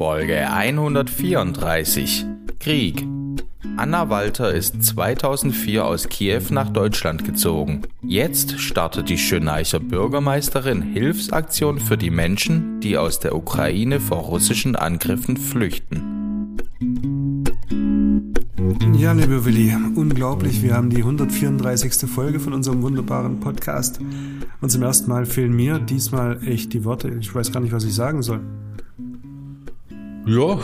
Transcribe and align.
Folge 0.00 0.50
134 0.50 2.24
Krieg 2.58 3.06
Anna 3.76 4.08
Walter 4.08 4.50
ist 4.50 4.82
2004 4.82 5.84
aus 5.84 6.08
Kiew 6.08 6.44
nach 6.48 6.70
Deutschland 6.70 7.26
gezogen. 7.26 7.82
Jetzt 8.00 8.58
startet 8.60 9.10
die 9.10 9.18
Schöneicher 9.18 9.78
Bürgermeisterin 9.78 10.80
Hilfsaktion 10.80 11.78
für 11.78 11.98
die 11.98 12.08
Menschen, 12.08 12.80
die 12.80 12.96
aus 12.96 13.20
der 13.20 13.36
Ukraine 13.36 14.00
vor 14.00 14.20
russischen 14.20 14.74
Angriffen 14.74 15.36
flüchten. 15.36 16.56
Ja, 18.96 19.12
lieber 19.12 19.44
Willi, 19.44 19.76
unglaublich. 19.96 20.62
Wir 20.62 20.76
haben 20.76 20.88
die 20.88 21.02
134. 21.02 22.08
Folge 22.08 22.40
von 22.40 22.54
unserem 22.54 22.80
wunderbaren 22.80 23.38
Podcast. 23.38 24.00
Und 24.62 24.70
zum 24.70 24.82
ersten 24.82 25.10
Mal 25.10 25.26
fehlen 25.26 25.54
mir 25.54 25.78
diesmal 25.78 26.40
echt 26.48 26.72
die 26.72 26.86
Worte. 26.86 27.10
Ich 27.20 27.34
weiß 27.34 27.52
gar 27.52 27.60
nicht, 27.60 27.74
was 27.74 27.84
ich 27.84 27.94
sagen 27.94 28.22
soll. 28.22 28.40
Ja, 30.30 30.60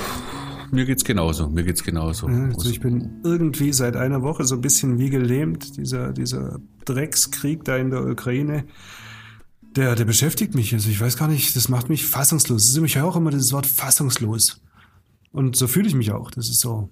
mir 0.70 0.84
geht's 0.84 1.02
genauso. 1.02 1.48
Mir 1.48 1.64
geht's 1.64 1.82
genauso. 1.82 2.28
Ja, 2.28 2.44
also 2.44 2.70
ich 2.70 2.78
bin 2.78 3.20
irgendwie 3.24 3.72
seit 3.72 3.96
einer 3.96 4.22
Woche 4.22 4.44
so 4.44 4.54
ein 4.54 4.60
bisschen 4.60 5.00
wie 5.00 5.10
gelähmt. 5.10 5.76
Dieser, 5.76 6.12
dieser 6.12 6.60
Dreckskrieg 6.84 7.64
da 7.64 7.76
in 7.76 7.90
der 7.90 8.06
Ukraine, 8.06 8.64
der, 9.74 9.96
der 9.96 10.04
beschäftigt 10.04 10.54
mich. 10.54 10.72
Also 10.72 10.88
ich 10.88 11.00
weiß 11.00 11.16
gar 11.16 11.26
nicht, 11.26 11.56
das 11.56 11.68
macht 11.68 11.88
mich 11.88 12.06
fassungslos. 12.06 12.76
Ich 12.76 12.96
höre 12.96 13.06
auch 13.06 13.16
immer 13.16 13.32
das 13.32 13.52
Wort 13.52 13.66
fassungslos. 13.66 14.60
Und 15.32 15.56
so 15.56 15.66
fühle 15.66 15.88
ich 15.88 15.96
mich 15.96 16.12
auch. 16.12 16.30
Das 16.30 16.48
ist 16.48 16.60
so. 16.60 16.88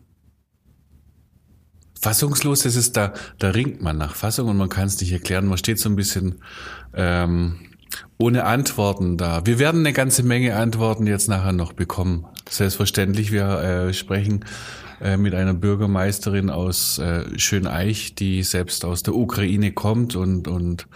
Fassungslos, 2.00 2.64
das 2.64 2.74
ist 2.74 2.96
da, 2.96 3.14
da 3.38 3.50
ringt 3.50 3.82
man 3.82 3.96
nach 3.96 4.16
Fassung 4.16 4.48
und 4.48 4.56
man 4.56 4.68
kann 4.68 4.88
es 4.88 5.00
nicht 5.00 5.12
erklären. 5.12 5.46
Man 5.46 5.58
steht 5.58 5.78
so 5.78 5.88
ein 5.88 5.96
bisschen 5.96 6.40
ähm, 6.92 7.60
ohne 8.18 8.44
Antworten 8.44 9.16
da. 9.16 9.44
Wir 9.44 9.58
werden 9.58 9.80
eine 9.80 9.92
ganze 9.92 10.22
Menge 10.22 10.56
Antworten 10.56 11.06
jetzt 11.06 11.28
nachher 11.28 11.52
noch 11.52 11.72
bekommen. 11.72 12.26
Selbstverständlich, 12.48 13.32
wir 13.32 13.60
äh, 13.60 13.94
sprechen 13.94 14.44
äh, 15.00 15.16
mit 15.16 15.34
einer 15.34 15.54
Bürgermeisterin 15.54 16.50
aus 16.50 16.98
äh, 16.98 17.38
Schöneich, 17.38 18.14
die 18.14 18.42
selbst 18.42 18.84
aus 18.84 19.02
der 19.02 19.14
Ukraine 19.14 19.72
kommt 19.72 20.16
und, 20.16 20.48
und 20.48 20.86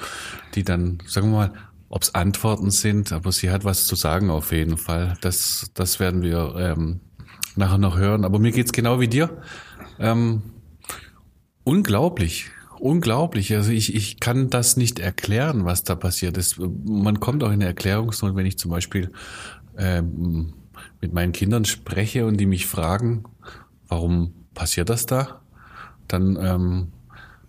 die 0.54 0.62
dann, 0.62 0.98
sagen 1.06 1.30
wir 1.30 1.36
mal, 1.36 1.52
ob 1.90 2.02
es 2.02 2.14
Antworten 2.14 2.70
sind, 2.70 3.12
aber 3.12 3.32
sie 3.32 3.50
hat 3.50 3.64
was 3.64 3.86
zu 3.86 3.96
sagen 3.96 4.30
auf 4.30 4.52
jeden 4.52 4.76
Fall. 4.76 5.14
Das, 5.20 5.70
das 5.74 6.00
werden 6.00 6.22
wir 6.22 6.54
ähm, 6.58 7.00
nachher 7.56 7.78
noch 7.78 7.96
hören. 7.96 8.24
Aber 8.24 8.38
mir 8.38 8.52
geht's 8.52 8.72
genau 8.72 9.00
wie 9.00 9.08
dir. 9.08 9.30
Ähm, 9.98 10.42
unglaublich. 11.64 12.50
Unglaublich. 12.80 13.54
Also 13.54 13.70
ich, 13.70 13.94
ich 13.94 14.20
kann 14.20 14.50
das 14.50 14.76
nicht 14.76 14.98
erklären, 14.98 15.64
was 15.64 15.84
da 15.84 15.94
passiert 15.94 16.36
ist. 16.36 16.58
Man 16.58 17.20
kommt 17.20 17.42
auch 17.42 17.48
in 17.48 17.54
eine 17.54 17.66
Erklärungsnot, 17.66 18.36
wenn 18.36 18.46
ich 18.46 18.58
zum 18.58 18.70
Beispiel 18.70 19.10
ähm, 19.76 20.54
mit 21.00 21.12
meinen 21.12 21.32
Kindern 21.32 21.64
spreche 21.64 22.26
und 22.26 22.36
die 22.38 22.46
mich 22.46 22.66
fragen, 22.66 23.24
warum 23.88 24.34
passiert 24.54 24.90
das 24.90 25.06
da? 25.06 25.40
Dann 26.06 26.36
ähm, 26.40 26.88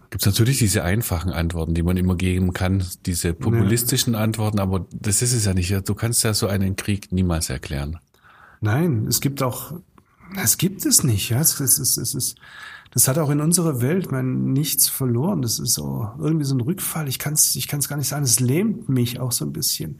gibt 0.10 0.24
es 0.24 0.26
natürlich 0.26 0.58
diese 0.58 0.84
einfachen 0.84 1.32
Antworten, 1.32 1.74
die 1.74 1.84
man 1.84 1.98
immer 1.98 2.16
geben 2.16 2.54
kann, 2.54 2.84
diese 3.06 3.34
populistischen 3.34 4.14
ja. 4.14 4.20
Antworten, 4.20 4.60
aber 4.60 4.86
das 4.92 5.22
ist 5.22 5.34
es 5.34 5.46
ja 5.46 5.54
nicht. 5.54 5.72
Du 5.88 5.96
kannst 5.96 6.24
ja 6.24 6.34
so 6.34 6.48
einen 6.48 6.76
Krieg 6.76 7.12
niemals 7.12 7.50
erklären. 7.50 8.00
Nein, 8.62 9.06
es 9.08 9.22
gibt 9.22 9.42
auch, 9.42 9.74
es 10.42 10.58
gibt 10.58 10.86
es 10.86 11.04
nicht. 11.04 11.30
Ja, 11.30 11.40
es, 11.40 11.60
ist, 11.60 11.80
es 11.80 12.16
ist, 12.16 12.36
das 12.92 13.08
hat 13.08 13.20
auch 13.20 13.30
in 13.30 13.40
unserer 13.40 13.82
Welt 13.82 14.12
man 14.12 14.52
nichts 14.52 14.90
verloren. 14.90 15.42
Das 15.42 15.60
ist 15.60 15.74
so 15.74 16.10
irgendwie 16.20 16.46
so 16.46 16.56
ein 16.56 16.62
Rückfall. 16.62 17.08
Ich 17.08 17.20
kann 17.20 17.34
es, 17.34 17.56
ich 17.56 17.68
kann 17.68 17.80
es 17.80 17.88
gar 17.88 17.98
nicht 17.98 18.08
sagen. 18.08 18.24
Es 18.24 18.40
lähmt 18.40 18.90
mich 18.90 19.20
auch 19.20 19.32
so 19.32 19.46
ein 19.46 19.54
bisschen 19.54 19.98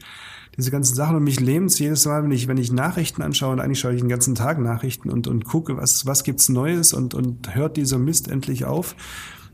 diese 0.56 0.72
ganzen 0.72 0.94
Sachen 0.94 1.16
und 1.16 1.22
mich 1.22 1.38
lähmt 1.38 1.76
jedes 1.78 2.04
Mal, 2.06 2.24
wenn 2.24 2.32
ich, 2.32 2.48
wenn 2.48 2.56
ich 2.56 2.72
Nachrichten 2.72 3.22
anschaue 3.22 3.52
und 3.52 3.60
eigentlich 3.60 3.78
schaue 3.78 3.94
ich 3.94 4.00
den 4.00 4.08
ganzen 4.08 4.34
Tag 4.34 4.58
Nachrichten 4.58 5.08
und, 5.08 5.28
und 5.28 5.44
gucke, 5.44 5.76
was, 5.76 6.06
was 6.06 6.24
gibt's 6.24 6.48
Neues 6.48 6.92
und, 6.92 7.14
und 7.14 7.54
hört 7.54 7.76
dieser 7.76 7.98
Mist 7.98 8.28
endlich 8.28 8.64
auf. 8.64 8.96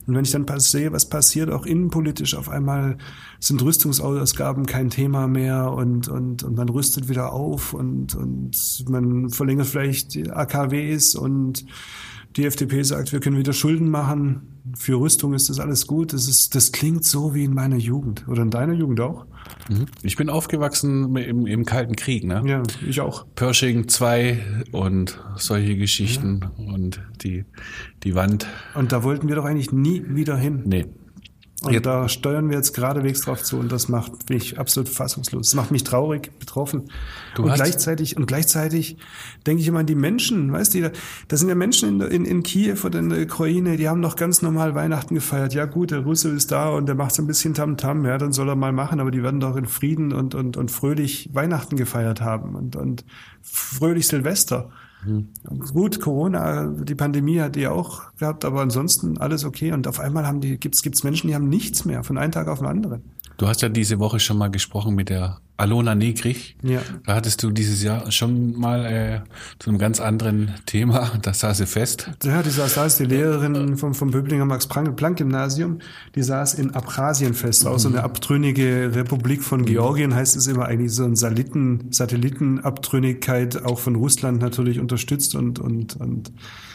Und 0.06 0.14
wenn 0.14 0.24
ich 0.24 0.30
dann 0.30 0.46
sehe, 0.60 0.92
was 0.92 1.08
passiert, 1.08 1.50
auch 1.50 1.66
innenpolitisch, 1.66 2.36
auf 2.36 2.48
einmal 2.48 2.96
sind 3.40 3.60
Rüstungsausgaben 3.62 4.64
kein 4.64 4.88
Thema 4.88 5.26
mehr 5.26 5.72
und, 5.72 6.08
und, 6.08 6.44
und 6.44 6.56
man 6.56 6.68
rüstet 6.68 7.08
wieder 7.08 7.32
auf 7.32 7.74
und, 7.74 8.14
und 8.14 8.84
man 8.88 9.30
verlängert 9.30 9.66
vielleicht 9.66 10.16
AKWs 10.30 11.16
und 11.16 11.66
die 12.36 12.44
FDP 12.44 12.82
sagt, 12.82 13.12
wir 13.12 13.20
können 13.20 13.38
wieder 13.38 13.52
Schulden 13.52 13.88
machen. 13.88 14.62
Für 14.74 15.00
Rüstung 15.00 15.32
ist 15.32 15.48
das 15.48 15.58
alles 15.58 15.86
gut. 15.86 16.12
Das, 16.12 16.28
ist, 16.28 16.54
das 16.54 16.72
klingt 16.72 17.04
so 17.04 17.34
wie 17.34 17.44
in 17.44 17.54
meiner 17.54 17.76
Jugend. 17.76 18.26
Oder 18.28 18.42
in 18.42 18.50
deiner 18.50 18.74
Jugend 18.74 19.00
auch? 19.00 19.26
Mhm. 19.70 19.86
Ich 20.02 20.16
bin 20.16 20.28
aufgewachsen 20.28 21.16
im, 21.16 21.46
im 21.46 21.64
Kalten 21.64 21.96
Krieg, 21.96 22.24
ne? 22.24 22.42
Ja, 22.46 22.62
ich 22.86 23.00
auch. 23.00 23.26
Pershing 23.34 23.88
2 23.88 24.66
und 24.72 25.18
solche 25.36 25.76
Geschichten 25.76 26.40
ja. 26.58 26.74
und 26.74 27.00
die, 27.22 27.44
die 28.02 28.14
Wand. 28.14 28.46
Und 28.74 28.92
da 28.92 29.02
wollten 29.02 29.28
wir 29.28 29.36
doch 29.36 29.44
eigentlich 29.44 29.72
nie 29.72 30.02
wieder 30.06 30.36
hin. 30.36 30.62
Nee. 30.66 30.86
Und 31.62 31.72
ja. 31.72 31.80
da 31.80 32.06
steuern 32.10 32.50
wir 32.50 32.56
jetzt 32.58 32.74
geradewegs 32.74 33.22
drauf 33.22 33.42
zu 33.42 33.58
und 33.58 33.72
das 33.72 33.88
macht 33.88 34.28
mich 34.28 34.58
absolut 34.58 34.90
fassungslos. 34.90 35.46
Das 35.46 35.54
macht 35.54 35.70
mich 35.70 35.84
traurig, 35.84 36.38
betroffen. 36.38 36.90
Du 37.34 37.44
und 37.44 37.54
gleichzeitig, 37.54 38.18
und 38.18 38.26
gleichzeitig 38.26 38.98
denke 39.46 39.62
ich 39.62 39.68
immer 39.68 39.78
an 39.78 39.86
die 39.86 39.94
Menschen, 39.94 40.52
weißt 40.52 40.74
du, 40.74 40.92
da 41.28 41.36
sind 41.36 41.48
ja 41.48 41.54
Menschen 41.54 42.02
in, 42.02 42.10
in, 42.10 42.24
in 42.26 42.42
Kiew 42.42 42.76
oder 42.84 42.98
in 42.98 43.08
der 43.08 43.22
Ukraine, 43.22 43.78
die 43.78 43.88
haben 43.88 44.00
noch 44.00 44.16
ganz 44.16 44.42
normal 44.42 44.74
Weihnachten 44.74 45.14
gefeiert. 45.14 45.54
Ja 45.54 45.64
gut, 45.64 45.92
der 45.92 46.00
Russe 46.00 46.28
ist 46.28 46.52
da 46.52 46.68
und 46.68 46.86
der 46.86 46.94
macht 46.94 47.14
so 47.14 47.22
ein 47.22 47.26
bisschen 47.26 47.54
Tamtam, 47.54 48.02
-Tam, 48.02 48.06
ja, 48.06 48.18
dann 48.18 48.32
soll 48.32 48.50
er 48.50 48.56
mal 48.56 48.72
machen, 48.72 49.00
aber 49.00 49.10
die 49.10 49.22
werden 49.22 49.40
doch 49.40 49.56
in 49.56 49.64
Frieden 49.64 50.12
und, 50.12 50.34
und, 50.34 50.58
und 50.58 50.70
fröhlich 50.70 51.30
Weihnachten 51.32 51.76
gefeiert 51.76 52.20
haben 52.20 52.54
und, 52.54 52.76
und 52.76 53.06
fröhlich 53.40 54.08
Silvester. 54.08 54.68
Mhm. 55.04 55.28
Gut, 55.72 56.00
Corona, 56.00 56.66
die 56.66 56.94
Pandemie 56.94 57.40
hat 57.40 57.56
die 57.56 57.68
auch 57.68 58.02
gehabt, 58.18 58.44
aber 58.44 58.60
ansonsten 58.60 59.18
alles 59.18 59.44
okay. 59.44 59.72
Und 59.72 59.86
auf 59.86 60.00
einmal 60.00 60.26
haben 60.26 60.40
die, 60.40 60.58
gibt's, 60.58 60.82
gibt's 60.82 61.04
Menschen, 61.04 61.28
die 61.28 61.34
haben 61.34 61.48
nichts 61.48 61.84
mehr 61.84 62.04
von 62.04 62.18
einem 62.18 62.32
Tag 62.32 62.48
auf 62.48 62.58
den 62.58 62.66
anderen. 62.66 63.02
Du 63.36 63.46
hast 63.46 63.62
ja 63.62 63.68
diese 63.68 63.98
Woche 63.98 64.18
schon 64.18 64.38
mal 64.38 64.50
gesprochen 64.50 64.94
mit 64.94 65.10
der 65.10 65.38
Alona 65.56 65.94
Negrich. 65.94 66.56
Ja. 66.62 66.80
Da 67.06 67.14
hattest 67.14 67.42
du 67.42 67.50
dieses 67.50 67.82
Jahr 67.82 68.10
schon 68.12 68.58
mal 68.58 68.84
äh, 68.84 69.20
zu 69.58 69.70
einem 69.70 69.78
ganz 69.78 70.00
anderen 70.00 70.54
Thema, 70.66 71.12
da 71.22 71.32
saß 71.32 71.58
sie 71.58 71.66
fest. 71.66 72.10
Ja, 72.24 72.42
die 72.42 72.50
saß, 72.50 72.74
saß 72.74 72.98
die 72.98 73.04
Lehrerin 73.04 73.76
vom, 73.76 73.94
vom 73.94 74.10
Böblinger 74.10 74.44
Max-Planck-Gymnasium, 74.44 75.78
die 76.14 76.22
saß 76.22 76.54
in 76.54 76.74
Abchasien 76.74 77.34
fest, 77.34 77.66
auch 77.66 77.78
so 77.78 77.88
eine 77.88 78.02
abtrünnige 78.02 78.94
Republik 78.94 79.42
von. 79.42 79.64
Georgien, 79.64 80.14
heißt 80.14 80.36
es 80.36 80.46
immer 80.46 80.66
eigentlich 80.66 80.92
so 80.92 81.04
ein 81.04 81.16
Satelliten, 81.16 81.88
Satellitenabtrünnigkeit, 81.90 83.64
auch 83.64 83.78
von 83.78 83.96
Russland 83.96 84.40
natürlich 84.40 84.78
unterstützt 84.78 85.34
und, 85.34 85.58
und, 85.58 85.96
und 85.96 86.32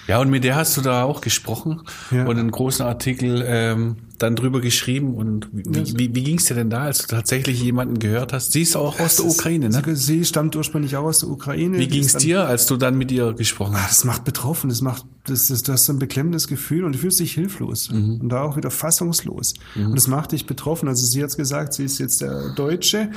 ja, 0.07 0.19
und 0.19 0.29
mit 0.29 0.43
der 0.43 0.55
hast 0.55 0.75
du 0.75 0.81
da 0.81 1.03
auch 1.03 1.21
gesprochen 1.21 1.81
ja. 2.09 2.25
und 2.25 2.37
einen 2.37 2.51
großen 2.51 2.85
Artikel 2.85 3.43
ähm, 3.45 3.97
dann 4.17 4.35
drüber 4.35 4.61
geschrieben. 4.61 5.15
Und 5.15 5.47
wie, 5.51 5.97
wie, 5.97 6.15
wie 6.15 6.23
ging 6.23 6.37
es 6.37 6.45
dir 6.45 6.55
denn 6.55 6.69
da, 6.69 6.83
als 6.83 6.99
du 6.99 7.07
tatsächlich 7.07 7.61
jemanden 7.61 7.99
gehört 7.99 8.33
hast? 8.33 8.51
Sie 8.51 8.65
ist 8.71 8.75
auch 8.75 8.99
aus 8.99 9.17
der 9.17 9.25
Ukraine, 9.25 9.69
ne? 9.69 9.95
Sie 9.95 10.25
stammt 10.25 10.55
ursprünglich 10.55 10.95
auch 10.95 11.03
aus 11.03 11.19
der 11.19 11.29
Ukraine. 11.29 11.77
Wie 11.77 11.87
ging 11.87 12.03
es 12.03 12.13
dir, 12.13 12.45
als 12.47 12.65
du 12.65 12.77
dann 12.77 12.97
mit 12.97 13.11
ihr 13.11 13.33
gesprochen 13.33 13.75
hast? 13.75 13.99
Das 13.99 14.05
macht 14.05 14.23
betroffen, 14.23 14.69
das 14.69 14.81
macht, 14.81 15.05
das, 15.25 15.47
das, 15.47 15.63
du 15.63 15.73
hast 15.73 15.85
so 15.85 15.93
ein 15.93 15.99
beklemmendes 15.99 16.47
Gefühl 16.47 16.85
und 16.85 16.93
du 16.93 16.99
fühlst 16.99 17.19
dich 17.19 17.33
hilflos 17.33 17.91
mhm. 17.91 18.21
und 18.21 18.29
da 18.29 18.43
auch 18.43 18.57
wieder 18.57 18.71
fassungslos. 18.71 19.53
Mhm. 19.75 19.87
Und 19.87 19.95
das 19.95 20.07
macht 20.07 20.31
dich 20.31 20.45
betroffen. 20.45 20.87
Also 20.87 21.05
sie 21.05 21.23
hat 21.23 21.35
gesagt, 21.35 21.73
sie 21.73 21.85
ist 21.85 21.99
jetzt 21.99 22.21
der 22.21 22.49
Deutsche 22.55 23.11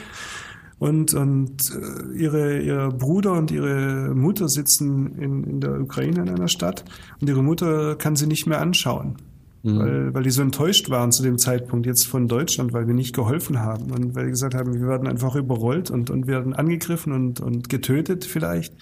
und, 0.79 1.15
und 1.15 1.71
äh, 1.71 2.19
ihre, 2.19 2.61
ihr 2.61 2.89
Bruder 2.89 3.33
und 3.33 3.51
ihre 3.51 4.15
Mutter 4.15 4.49
sitzen 4.49 5.19
in, 5.19 5.45
in 5.45 5.61
der 5.61 5.81
Ukraine 5.81 6.23
in 6.23 6.29
einer 6.29 6.49
Stadt 6.49 6.85
und 7.21 7.29
ihre 7.29 7.43
Mutter 7.43 7.97
kann 7.97 8.17
sie 8.17 8.27
nicht 8.27 8.47
mehr 8.47 8.61
anschauen. 8.61 9.17
Mhm. 9.65 9.79
Weil, 9.79 10.15
weil 10.15 10.23
die 10.23 10.31
so 10.31 10.43
enttäuscht 10.43 10.91
waren 10.91 11.11
zu 11.11 11.23
dem 11.23 11.39
Zeitpunkt 11.39 11.87
jetzt 11.87 12.07
von 12.07 12.29
Deutschland, 12.29 12.75
weil 12.75 12.87
wir 12.87 12.93
nicht 12.93 13.15
geholfen 13.15 13.61
haben 13.61 13.91
und 13.91 14.15
weil 14.15 14.27
die 14.27 14.31
gesagt 14.31 14.55
haben, 14.55 14.75
wir 14.75 14.87
werden 14.87 15.09
einfach 15.09 15.35
überrollt 15.37 15.91
und, 15.91 16.11
und 16.11 16.27
werden 16.27 16.53
angegriffen 16.53 17.13
und, 17.15 17.41
und 17.41 17.71
getötet 17.71 18.27
vielleicht. 18.27 18.75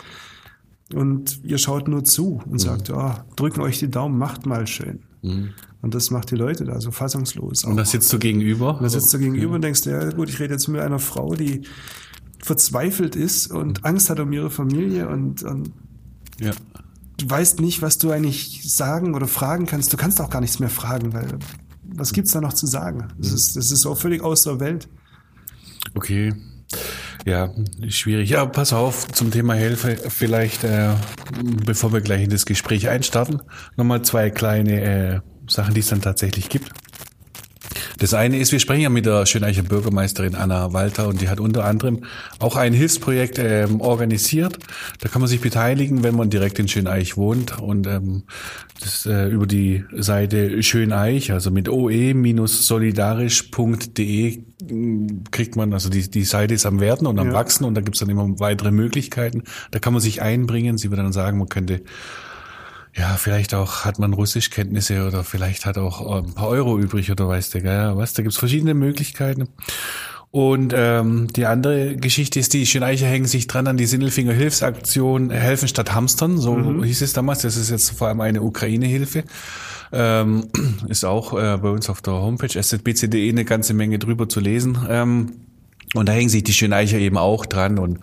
Und 0.92 1.40
ihr 1.44 1.58
schaut 1.58 1.86
nur 1.86 2.02
zu 2.02 2.42
und 2.44 2.52
mhm. 2.52 2.58
sagt, 2.58 2.90
oh, 2.90 3.14
drücken 3.36 3.60
euch 3.60 3.78
die 3.78 3.90
Daumen, 3.90 4.18
macht 4.18 4.44
mal 4.44 4.66
schön. 4.66 4.98
Mhm. 5.22 5.50
Und 5.82 5.94
das 5.94 6.10
macht 6.10 6.32
die 6.32 6.36
Leute 6.36 6.64
da 6.64 6.80
so 6.80 6.90
fassungslos. 6.90 7.62
Und 7.64 7.76
da 7.76 7.84
sitzt 7.84 8.12
du 8.12 8.18
gegenüber? 8.18 8.76
Und 8.76 8.82
da 8.82 8.88
sitzt 8.88 9.14
du 9.14 9.18
gegenüber 9.18 9.50
ja. 9.50 9.54
und 9.54 9.62
denkst, 9.62 9.86
ja 9.86 10.10
gut, 10.10 10.28
ich 10.28 10.40
rede 10.40 10.54
jetzt 10.54 10.66
mit 10.66 10.80
einer 10.80 10.98
Frau, 10.98 11.34
die 11.34 11.62
verzweifelt 12.40 13.14
ist 13.14 13.52
und 13.52 13.84
Angst 13.84 14.10
hat 14.10 14.18
um 14.18 14.32
ihre 14.32 14.50
Familie 14.50 15.08
und, 15.08 15.44
und 15.44 15.70
ja. 16.40 16.50
Du 17.18 17.28
weißt 17.28 17.60
nicht, 17.60 17.82
was 17.82 17.98
du 17.98 18.10
eigentlich 18.10 18.62
sagen 18.64 19.14
oder 19.14 19.26
fragen 19.26 19.66
kannst. 19.66 19.92
Du 19.92 19.96
kannst 19.96 20.20
auch 20.20 20.30
gar 20.30 20.40
nichts 20.40 20.58
mehr 20.58 20.70
fragen, 20.70 21.12
weil 21.12 21.38
was 21.82 22.12
gibt's 22.12 22.32
da 22.32 22.40
noch 22.40 22.52
zu 22.52 22.66
sagen? 22.66 23.08
Das 23.18 23.30
mhm. 23.30 23.36
ist, 23.36 23.56
das 23.56 23.70
ist 23.70 23.86
auch 23.86 23.96
völlig 23.96 24.22
aus 24.22 24.44
der 24.44 24.60
Welt. 24.60 24.88
Okay. 25.94 26.32
Ja, 27.24 27.50
schwierig. 27.88 28.30
Ja, 28.30 28.46
pass 28.46 28.72
auf 28.72 29.06
zum 29.12 29.30
Thema 29.30 29.54
Hilfe. 29.54 29.96
Vielleicht, 30.08 30.64
äh, 30.64 30.94
bevor 31.64 31.92
wir 31.92 32.00
gleich 32.00 32.22
in 32.22 32.30
das 32.30 32.46
Gespräch 32.46 32.88
einstarten, 32.88 33.42
nochmal 33.76 34.02
zwei 34.02 34.30
kleine 34.30 34.80
äh, 34.80 35.20
Sachen, 35.48 35.74
die 35.74 35.80
es 35.80 35.88
dann 35.88 36.02
tatsächlich 36.02 36.48
gibt. 36.48 36.72
Das 37.98 38.14
eine 38.14 38.38
ist, 38.38 38.52
wir 38.52 38.60
sprechen 38.60 38.82
ja 38.82 38.88
mit 38.88 39.06
der 39.06 39.26
Schöneicher 39.26 39.62
Bürgermeisterin 39.62 40.34
Anna 40.34 40.72
Walter 40.72 41.06
und 41.08 41.20
die 41.20 41.28
hat 41.28 41.38
unter 41.40 41.64
anderem 41.64 42.04
auch 42.38 42.56
ein 42.56 42.72
Hilfsprojekt 42.72 43.38
ähm, 43.38 43.80
organisiert. 43.80 44.58
Da 45.00 45.08
kann 45.08 45.20
man 45.20 45.28
sich 45.28 45.40
beteiligen, 45.40 46.02
wenn 46.02 46.16
man 46.16 46.30
direkt 46.30 46.58
in 46.58 46.66
Schöneich 46.68 47.16
wohnt 47.16 47.60
und 47.60 47.86
ähm, 47.86 48.24
das 48.80 49.06
äh, 49.06 49.28
über 49.28 49.46
die 49.46 49.84
Seite 49.96 50.62
Schöneich, 50.62 51.32
also 51.32 51.50
mit 51.50 51.68
oe-solidarisch.de 51.68 54.38
mm, 54.70 55.24
kriegt 55.30 55.56
man, 55.56 55.72
also 55.72 55.88
die, 55.88 56.10
die 56.10 56.24
Seite 56.24 56.52
ist 56.54 56.66
am 56.66 56.80
Werden 56.80 57.06
und 57.06 57.18
am 57.18 57.28
ja. 57.28 57.32
Wachsen 57.32 57.64
und 57.64 57.74
da 57.74 57.80
gibt's 57.80 58.00
dann 58.00 58.10
immer 58.10 58.28
weitere 58.40 58.72
Möglichkeiten. 58.72 59.44
Da 59.70 59.78
kann 59.78 59.92
man 59.92 60.02
sich 60.02 60.22
einbringen. 60.22 60.78
Sie 60.78 60.90
wird 60.90 60.98
dann 60.98 61.12
sagen, 61.12 61.38
man 61.38 61.48
könnte 61.48 61.82
ja, 62.94 63.16
vielleicht 63.16 63.54
auch 63.54 63.84
hat 63.84 63.98
man 63.98 64.12
Russischkenntnisse 64.12 65.06
oder 65.06 65.24
vielleicht 65.24 65.64
hat 65.64 65.78
auch 65.78 66.22
ein 66.22 66.34
paar 66.34 66.48
Euro 66.48 66.78
übrig 66.78 67.10
oder 67.10 67.26
weiß 67.26 67.50
der 67.50 67.62
Geier 67.62 67.96
was. 67.96 68.12
Da 68.12 68.22
gibt's 68.22 68.38
verschiedene 68.38 68.74
Möglichkeiten. 68.74 69.48
Und 70.30 70.72
ähm, 70.74 71.28
die 71.34 71.44
andere 71.44 71.96
Geschichte 71.96 72.40
ist, 72.40 72.54
die 72.54 72.66
Schöneicher 72.66 73.06
hängen 73.06 73.26
sich 73.26 73.48
dran 73.48 73.66
an 73.66 73.76
die 73.76 73.84
Sindelfinger 73.84 74.32
Hilfsaktion 74.32 75.30
Helfen 75.30 75.68
statt 75.68 75.92
Hamstern, 75.92 76.38
so 76.38 76.54
mhm. 76.54 76.82
hieß 76.82 77.02
es 77.02 77.12
damals. 77.12 77.42
Das 77.42 77.56
ist 77.56 77.68
jetzt 77.68 77.90
vor 77.90 78.08
allem 78.08 78.22
eine 78.22 78.42
Ukraine-Hilfe. 78.42 79.24
Ähm, 79.92 80.48
ist 80.88 81.04
auch 81.04 81.34
äh, 81.34 81.58
bei 81.58 81.68
uns 81.68 81.90
auf 81.90 82.00
der 82.00 82.14
Homepage 82.14 82.62
szbc.de 82.62 83.28
eine 83.28 83.44
ganze 83.44 83.74
Menge 83.74 83.98
drüber 83.98 84.26
zu 84.26 84.40
lesen. 84.40 84.78
Ähm, 84.88 85.32
und 85.92 86.08
da 86.08 86.12
hängen 86.12 86.30
sich 86.30 86.44
die 86.44 86.54
Schöneicher 86.54 86.98
eben 86.98 87.18
auch 87.18 87.44
dran 87.44 87.78
und 87.78 88.00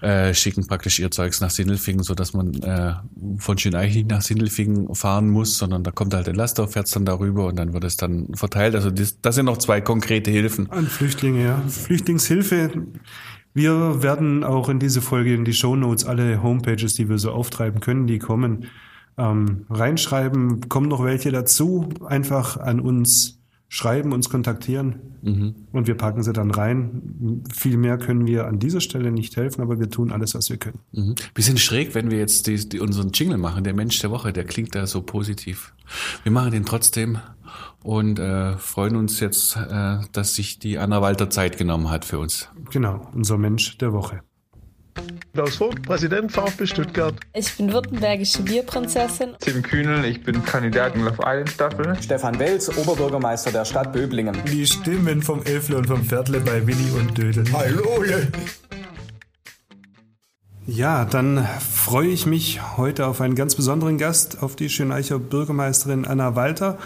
äh, 0.00 0.34
schicken 0.34 0.66
praktisch 0.66 0.98
ihr 0.98 1.10
Zeugs 1.10 1.40
nach 1.40 1.50
Sindelfingen, 1.50 2.02
so 2.02 2.14
dass 2.14 2.32
man 2.32 2.54
äh, 2.54 2.94
von 3.38 3.58
Schöneich 3.58 3.94
nicht 3.94 4.10
nach 4.10 4.22
Sindelfingen 4.22 4.94
fahren 4.94 5.28
muss, 5.28 5.58
sondern 5.58 5.82
da 5.82 5.90
kommt 5.90 6.14
halt 6.14 6.28
ein 6.28 6.34
Laster, 6.34 6.68
fährt 6.68 6.94
dann 6.94 7.04
darüber 7.04 7.46
und 7.46 7.56
dann 7.56 7.72
wird 7.72 7.84
es 7.84 7.96
dann 7.96 8.28
verteilt. 8.34 8.74
Also 8.74 8.90
das, 8.90 9.20
das 9.20 9.34
sind 9.34 9.46
noch 9.46 9.58
zwei 9.58 9.80
konkrete 9.80 10.30
Hilfen. 10.30 10.70
An 10.70 10.86
Flüchtlinge, 10.86 11.44
ja. 11.44 11.62
Flüchtlingshilfe. 11.68 12.70
Wir 13.54 14.02
werden 14.02 14.44
auch 14.44 14.68
in 14.68 14.78
diese 14.78 15.00
Folge 15.00 15.34
in 15.34 15.44
die 15.44 15.52
Show 15.52 15.74
Notes 15.74 16.04
alle 16.04 16.42
Homepages, 16.42 16.94
die 16.94 17.08
wir 17.08 17.18
so 17.18 17.32
auftreiben 17.32 17.80
können, 17.80 18.06
die 18.06 18.18
kommen, 18.18 18.66
ähm, 19.16 19.66
reinschreiben. 19.68 20.68
Kommen 20.68 20.88
noch 20.88 21.02
welche 21.02 21.32
dazu. 21.32 21.88
Einfach 22.06 22.56
an 22.56 22.78
uns 22.78 23.40
schreiben, 23.68 24.12
uns 24.12 24.30
kontaktieren 24.30 24.96
mhm. 25.22 25.54
und 25.72 25.86
wir 25.86 25.94
packen 25.94 26.22
sie 26.22 26.32
dann 26.32 26.50
rein. 26.50 27.42
Viel 27.54 27.76
mehr 27.76 27.98
können 27.98 28.26
wir 28.26 28.46
an 28.46 28.58
dieser 28.58 28.80
Stelle 28.80 29.12
nicht 29.12 29.36
helfen, 29.36 29.60
aber 29.60 29.78
wir 29.78 29.90
tun 29.90 30.10
alles, 30.10 30.34
was 30.34 30.48
wir 30.48 30.56
können. 30.56 30.80
Mhm. 30.92 31.14
Bisschen 31.34 31.58
schräg, 31.58 31.94
wenn 31.94 32.10
wir 32.10 32.18
jetzt 32.18 32.46
die, 32.46 32.68
die, 32.68 32.80
unseren 32.80 33.10
Jingle 33.12 33.38
machen, 33.38 33.64
der 33.64 33.74
Mensch 33.74 33.98
der 34.00 34.10
Woche, 34.10 34.32
der 34.32 34.44
klingt 34.44 34.74
da 34.74 34.86
so 34.86 35.02
positiv. 35.02 35.74
Wir 36.22 36.32
machen 36.32 36.52
den 36.52 36.64
trotzdem 36.64 37.18
und 37.82 38.18
äh, 38.18 38.56
freuen 38.56 38.96
uns 38.96 39.20
jetzt, 39.20 39.56
äh, 39.56 39.98
dass 40.12 40.34
sich 40.34 40.58
die 40.58 40.78
Anna 40.78 41.02
Walter 41.02 41.28
Zeit 41.28 41.58
genommen 41.58 41.90
hat 41.90 42.04
für 42.04 42.18
uns. 42.18 42.48
Genau, 42.70 43.06
unser 43.14 43.36
Mensch 43.36 43.76
der 43.78 43.92
Woche. 43.92 44.22
Klaus 45.34 45.56
Vogt, 45.56 45.82
Präsident 45.82 46.32
VfB 46.32 46.66
Stuttgart. 46.66 47.14
Ich 47.32 47.56
bin 47.56 47.72
württembergische 47.72 48.42
Bierprinzessin. 48.42 49.36
Tim 49.40 49.62
Kühnel, 49.62 50.04
ich 50.04 50.22
bin 50.24 50.44
Kandidat 50.44 50.96
in 50.96 51.04
Love 51.04 51.18
Island 51.24 51.50
Staffel. 51.50 51.96
Stefan 52.02 52.38
Welz, 52.38 52.68
Oberbürgermeister 52.76 53.52
der 53.52 53.64
Stadt 53.64 53.92
Böblingen. 53.92 54.36
Die 54.50 54.66
Stimmen 54.66 55.22
vom 55.22 55.42
Elfle 55.44 55.76
und 55.76 55.86
vom 55.86 56.02
Viertle 56.02 56.40
bei 56.40 56.66
Willi 56.66 56.90
und 56.98 57.16
Dödel. 57.16 57.44
Hallo! 57.52 58.04
Ja, 60.66 61.04
dann 61.06 61.46
freue 61.60 62.08
ich 62.08 62.26
mich 62.26 62.60
heute 62.76 63.06
auf 63.06 63.20
einen 63.20 63.34
ganz 63.34 63.54
besonderen 63.54 63.96
Gast, 63.96 64.42
auf 64.42 64.54
die 64.54 64.68
Schöneicher 64.68 65.18
Bürgermeisterin 65.18 66.04
Anna 66.04 66.36
Walter. 66.36 66.78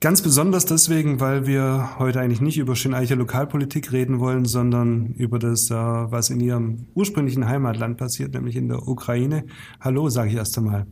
Ganz 0.00 0.22
besonders 0.22 0.64
deswegen, 0.64 1.18
weil 1.18 1.48
wir 1.48 1.98
heute 1.98 2.20
eigentlich 2.20 2.40
nicht 2.40 2.56
über 2.56 2.76
Schöneicher 2.76 3.16
Lokalpolitik 3.16 3.90
reden 3.90 4.20
wollen, 4.20 4.44
sondern 4.44 5.14
über 5.14 5.40
das, 5.40 5.72
äh, 5.72 5.74
was 5.74 6.30
in 6.30 6.38
ihrem 6.38 6.86
ursprünglichen 6.94 7.48
Heimatland 7.48 7.96
passiert, 7.96 8.32
nämlich 8.32 8.54
in 8.54 8.68
der 8.68 8.86
Ukraine. 8.86 9.44
Hallo, 9.80 10.08
sage 10.08 10.30
ich 10.30 10.36
erst 10.36 10.56
einmal. 10.56 10.86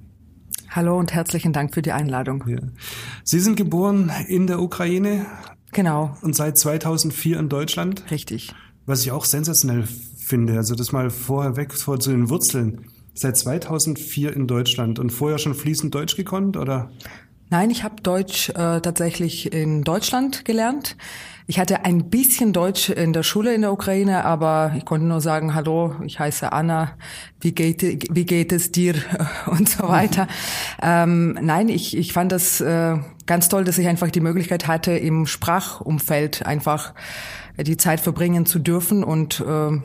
Hallo 0.70 0.98
und 0.98 1.14
herzlichen 1.14 1.52
Dank 1.52 1.72
für 1.72 1.82
die 1.82 1.92
Einladung. 1.92 2.42
Ja. 2.48 2.58
Sie 3.22 3.38
sind 3.38 3.56
geboren 3.56 4.10
in 4.26 4.48
der 4.48 4.60
Ukraine. 4.60 5.26
Genau. 5.70 6.16
Und 6.22 6.34
seit 6.34 6.58
2004 6.58 7.38
in 7.38 7.48
Deutschland. 7.48 8.10
Richtig. 8.10 8.52
Was 8.86 9.02
ich 9.02 9.12
auch 9.12 9.24
sensationell 9.24 9.84
finde, 10.18 10.56
also 10.56 10.74
das 10.74 10.90
mal 10.90 11.10
vorher 11.10 11.54
weg 11.54 11.72
vor 11.74 12.00
zu 12.00 12.10
den 12.10 12.28
Wurzeln. 12.28 12.86
Seit 13.14 13.36
2004 13.36 14.34
in 14.34 14.48
Deutschland 14.48 14.98
und 14.98 15.10
vorher 15.10 15.38
schon 15.38 15.54
fließend 15.54 15.94
Deutsch 15.94 16.16
gekonnt, 16.16 16.56
oder? 16.56 16.90
Nein, 17.48 17.70
ich 17.70 17.84
habe 17.84 18.02
Deutsch 18.02 18.48
äh, 18.50 18.80
tatsächlich 18.80 19.52
in 19.52 19.84
Deutschland 19.84 20.44
gelernt. 20.44 20.96
Ich 21.46 21.60
hatte 21.60 21.84
ein 21.84 22.10
bisschen 22.10 22.52
Deutsch 22.52 22.90
in 22.90 23.12
der 23.12 23.22
Schule 23.22 23.54
in 23.54 23.60
der 23.60 23.72
Ukraine, 23.72 24.24
aber 24.24 24.74
ich 24.76 24.84
konnte 24.84 25.06
nur 25.06 25.20
sagen, 25.20 25.54
hallo, 25.54 25.94
ich 26.04 26.18
heiße 26.18 26.52
Anna, 26.52 26.94
wie 27.40 27.52
geht, 27.52 27.82
wie 27.82 28.24
geht 28.24 28.50
es 28.50 28.72
dir 28.72 28.96
und 29.46 29.68
so 29.68 29.86
weiter. 29.86 30.26
ähm, 30.82 31.38
nein, 31.40 31.68
ich, 31.68 31.96
ich 31.96 32.12
fand 32.12 32.32
das 32.32 32.60
äh, 32.60 32.96
ganz 33.26 33.48
toll, 33.48 33.62
dass 33.62 33.78
ich 33.78 33.86
einfach 33.86 34.10
die 34.10 34.20
Möglichkeit 34.20 34.66
hatte, 34.66 34.90
im 34.90 35.26
Sprachumfeld 35.26 36.44
einfach 36.44 36.94
die 37.56 37.76
Zeit 37.76 38.00
verbringen 38.00 38.44
zu 38.44 38.58
dürfen 38.58 39.04
und 39.04 39.38
äh, 39.38 39.80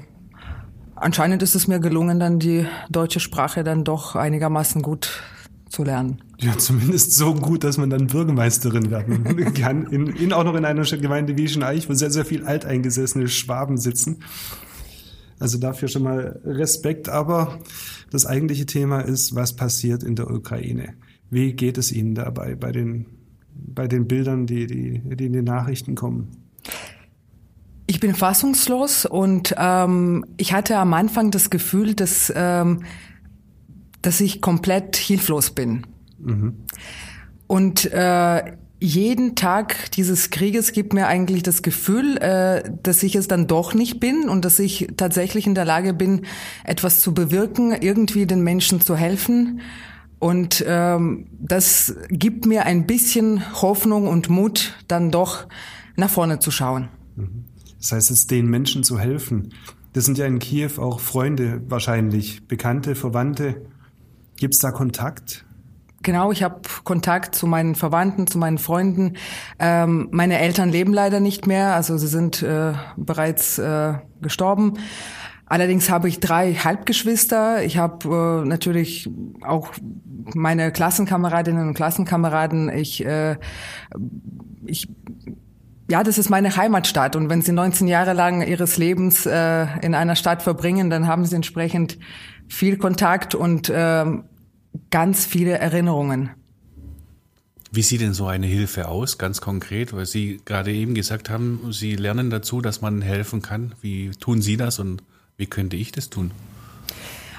anscheinend 0.95 1.43
ist 1.43 1.53
es 1.53 1.67
mir 1.67 1.79
gelungen, 1.79 2.19
dann 2.19 2.39
die 2.39 2.65
deutsche 2.89 3.19
Sprache 3.19 3.63
dann 3.63 3.83
doch 3.83 4.15
einigermaßen 4.15 4.81
gut 4.81 5.21
zu 5.71 5.83
lernen. 5.83 6.21
Ja, 6.39 6.57
zumindest 6.57 7.13
so 7.13 7.33
gut, 7.33 7.63
dass 7.63 7.77
man 7.77 7.89
dann 7.89 8.07
Bürgermeisterin 8.07 8.91
werden 8.91 9.53
kann. 9.53 9.87
In, 9.87 10.07
in 10.07 10.33
auch 10.33 10.43
noch 10.43 10.55
in 10.55 10.65
einer 10.65 10.83
Gemeinde 10.83 11.37
wie 11.37 11.47
Schneich, 11.47 11.89
wo 11.89 11.93
sehr, 11.93 12.11
sehr 12.11 12.25
viel 12.25 12.45
alteingesessene 12.45 13.27
Schwaben 13.27 13.77
sitzen. 13.77 14.19
Also 15.39 15.57
dafür 15.57 15.87
schon 15.87 16.03
mal 16.03 16.39
Respekt. 16.43 17.09
Aber 17.09 17.59
das 18.11 18.25
eigentliche 18.25 18.65
Thema 18.65 18.99
ist, 19.01 19.33
was 19.33 19.55
passiert 19.55 20.03
in 20.03 20.15
der 20.15 20.29
Ukraine? 20.29 20.93
Wie 21.29 21.53
geht 21.53 21.77
es 21.77 21.91
Ihnen 21.91 22.15
dabei 22.15 22.55
bei 22.55 22.71
den, 22.71 23.05
bei 23.53 23.87
den 23.87 24.07
Bildern, 24.07 24.45
die, 24.45 24.67
die, 24.67 25.01
die 25.15 25.25
in 25.25 25.33
den 25.33 25.45
Nachrichten 25.45 25.95
kommen? 25.95 26.31
Ich 27.87 27.99
bin 27.99 28.13
fassungslos 28.13 29.05
und 29.05 29.55
ähm, 29.57 30.25
ich 30.37 30.53
hatte 30.53 30.77
am 30.77 30.93
Anfang 30.93 31.31
das 31.31 31.49
Gefühl, 31.49 31.93
dass 31.93 32.31
ähm, 32.35 32.83
dass 34.01 34.21
ich 34.21 34.41
komplett 34.41 34.95
hilflos 34.95 35.51
bin. 35.51 35.85
Mhm. 36.19 36.53
Und 37.47 37.91
äh, 37.91 38.55
jeden 38.79 39.35
Tag 39.35 39.91
dieses 39.91 40.31
Krieges 40.31 40.71
gibt 40.71 40.93
mir 40.93 41.07
eigentlich 41.07 41.43
das 41.43 41.61
Gefühl, 41.61 42.17
äh, 42.17 42.63
dass 42.81 43.03
ich 43.03 43.15
es 43.15 43.27
dann 43.27 43.45
doch 43.45 43.75
nicht 43.75 43.99
bin 43.99 44.27
und 44.27 44.43
dass 44.43 44.57
ich 44.57 44.87
tatsächlich 44.97 45.45
in 45.45 45.53
der 45.53 45.65
Lage 45.65 45.93
bin, 45.93 46.25
etwas 46.63 46.99
zu 46.99 47.13
bewirken, 47.13 47.73
irgendwie 47.79 48.25
den 48.25 48.41
Menschen 48.41 48.81
zu 48.81 48.95
helfen. 48.95 49.61
Und 50.17 50.63
ähm, 50.67 51.27
das 51.39 51.95
gibt 52.09 52.45
mir 52.45 52.65
ein 52.65 52.87
bisschen 52.87 53.61
Hoffnung 53.61 54.07
und 54.07 54.29
Mut, 54.29 54.75
dann 54.87 55.11
doch 55.11 55.47
nach 55.95 56.09
vorne 56.09 56.39
zu 56.39 56.49
schauen. 56.51 56.89
Das 57.77 57.91
heißt, 57.91 58.11
es 58.11 58.27
den 58.27 58.47
Menschen 58.47 58.83
zu 58.83 58.99
helfen. 58.99 59.53
Das 59.93 60.05
sind 60.05 60.17
ja 60.17 60.25
in 60.25 60.39
Kiew 60.39 60.79
auch 60.79 60.99
Freunde 60.99 61.61
wahrscheinlich, 61.67 62.47
Bekannte, 62.47 62.95
Verwandte. 62.95 63.65
Gibt 64.41 64.55
es 64.55 64.59
da 64.59 64.71
Kontakt? 64.71 65.45
Genau, 66.01 66.31
ich 66.31 66.41
habe 66.41 66.61
Kontakt 66.83 67.35
zu 67.35 67.45
meinen 67.45 67.75
Verwandten, 67.75 68.25
zu 68.25 68.39
meinen 68.39 68.57
Freunden. 68.57 69.17
Ähm, 69.59 70.07
meine 70.09 70.39
Eltern 70.39 70.69
leben 70.69 70.93
leider 70.93 71.19
nicht 71.19 71.45
mehr, 71.45 71.75
also 71.75 71.95
sie 71.99 72.07
sind 72.07 72.41
äh, 72.41 72.73
bereits 72.97 73.59
äh, 73.59 73.93
gestorben. 74.19 74.79
Allerdings 75.45 75.91
habe 75.91 76.09
ich 76.09 76.19
drei 76.19 76.55
Halbgeschwister. 76.55 77.63
Ich 77.63 77.77
habe 77.77 78.41
äh, 78.43 78.47
natürlich 78.47 79.11
auch 79.45 79.73
meine 80.33 80.71
Klassenkameradinnen 80.71 81.67
und 81.67 81.73
Klassenkameraden. 81.75 82.69
Ich, 82.69 83.05
äh, 83.05 83.37
ich 84.65 84.87
ja, 85.87 86.01
das 86.01 86.17
ist 86.17 86.31
meine 86.31 86.55
Heimatstadt. 86.55 87.15
Und 87.15 87.29
wenn 87.29 87.43
Sie 87.43 87.51
19 87.51 87.87
Jahre 87.87 88.13
lang 88.13 88.41
Ihres 88.41 88.77
Lebens 88.77 89.27
äh, 89.27 89.67
in 89.83 89.93
einer 89.93 90.15
Stadt 90.15 90.41
verbringen, 90.41 90.89
dann 90.89 91.05
haben 91.05 91.25
Sie 91.25 91.35
entsprechend 91.35 91.99
viel 92.47 92.77
Kontakt 92.77 93.35
und 93.35 93.71
ähm, 93.73 94.23
ganz 94.89 95.25
viele 95.25 95.57
Erinnerungen. 95.57 96.31
Wie 97.73 97.81
sieht 97.83 98.01
denn 98.01 98.13
so 98.13 98.27
eine 98.27 98.47
Hilfe 98.47 98.89
aus, 98.89 99.17
ganz 99.17 99.39
konkret? 99.39 99.93
Weil 99.93 100.05
Sie 100.05 100.41
gerade 100.43 100.73
eben 100.73 100.93
gesagt 100.93 101.29
haben, 101.29 101.71
Sie 101.71 101.95
lernen 101.95 102.29
dazu, 102.29 102.59
dass 102.59 102.81
man 102.81 103.01
helfen 103.01 103.41
kann. 103.41 103.73
Wie 103.81 104.11
tun 104.11 104.41
Sie 104.41 104.57
das 104.57 104.79
und 104.79 105.03
wie 105.37 105.45
könnte 105.45 105.77
ich 105.77 105.93
das 105.93 106.09
tun? 106.09 106.31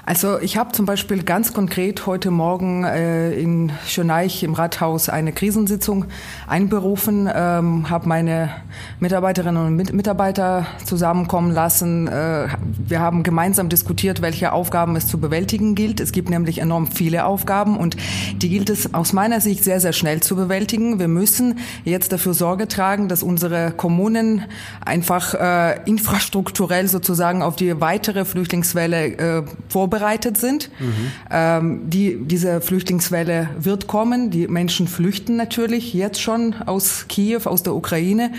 Also 0.04 0.40
ich 0.40 0.56
habe 0.56 0.72
zum 0.72 0.84
Beispiel 0.84 1.22
ganz 1.22 1.52
konkret 1.52 2.06
heute 2.06 2.32
Morgen 2.32 2.82
äh, 2.82 3.34
in 3.34 3.70
Schöneich 3.86 4.42
im 4.42 4.54
Rathaus 4.54 5.08
eine 5.08 5.32
Krisensitzung 5.32 6.06
einberufen, 6.48 7.30
ähm, 7.32 7.88
habe 7.88 8.08
meine 8.08 8.50
Mitarbeiterinnen 8.98 9.64
und 9.64 9.76
Mit 9.76 9.92
Mitarbeiter 9.92 10.66
zusammenkommen 10.84 11.52
lassen. 11.52 12.08
Äh, 12.08 12.48
wir 12.84 12.98
haben 12.98 13.22
gemeinsam 13.22 13.68
diskutiert, 13.68 14.22
welche 14.22 14.52
Aufgaben 14.52 14.96
es 14.96 15.06
zu 15.06 15.18
bewältigen 15.18 15.76
gilt. 15.76 16.00
Es 16.00 16.10
gibt 16.10 16.30
nämlich 16.30 16.58
enorm 16.58 16.88
viele 16.88 17.24
Aufgaben 17.24 17.76
und 17.76 17.96
die 18.34 18.48
gilt 18.48 18.70
es 18.70 18.94
aus 18.94 19.12
meiner 19.12 19.40
Sicht 19.40 19.62
sehr, 19.62 19.78
sehr 19.78 19.92
schnell 19.92 20.20
zu 20.20 20.34
bewältigen. 20.34 20.98
Wir 20.98 21.06
müssen 21.08 21.60
jetzt 21.84 22.10
dafür 22.10 22.34
Sorge 22.34 22.66
tragen, 22.66 23.06
dass 23.06 23.22
unsere 23.22 23.70
Kommunen 23.70 24.46
einfach 24.84 25.34
äh, 25.34 25.80
infrastrukturell 25.84 26.88
sozusagen 26.88 27.40
auf 27.40 27.54
die 27.54 27.80
weitere 27.80 28.24
Flüchtlingswelle 28.24 29.06
äh, 29.06 29.42
vorbereiten 29.68 29.91
vorbereitet 29.92 30.38
sind. 30.38 30.70
Mhm. 30.80 31.12
Ähm, 31.30 31.90
die, 31.90 32.18
diese 32.22 32.60
Flüchtlingswelle 32.60 33.50
wird 33.58 33.86
kommen. 33.86 34.30
Die 34.30 34.48
Menschen 34.48 34.88
flüchten 34.88 35.36
natürlich 35.36 35.92
jetzt 35.92 36.20
schon 36.20 36.54
aus 36.66 37.06
Kiew, 37.08 37.42
aus 37.44 37.62
der 37.62 37.74
Ukraine. 37.74 38.32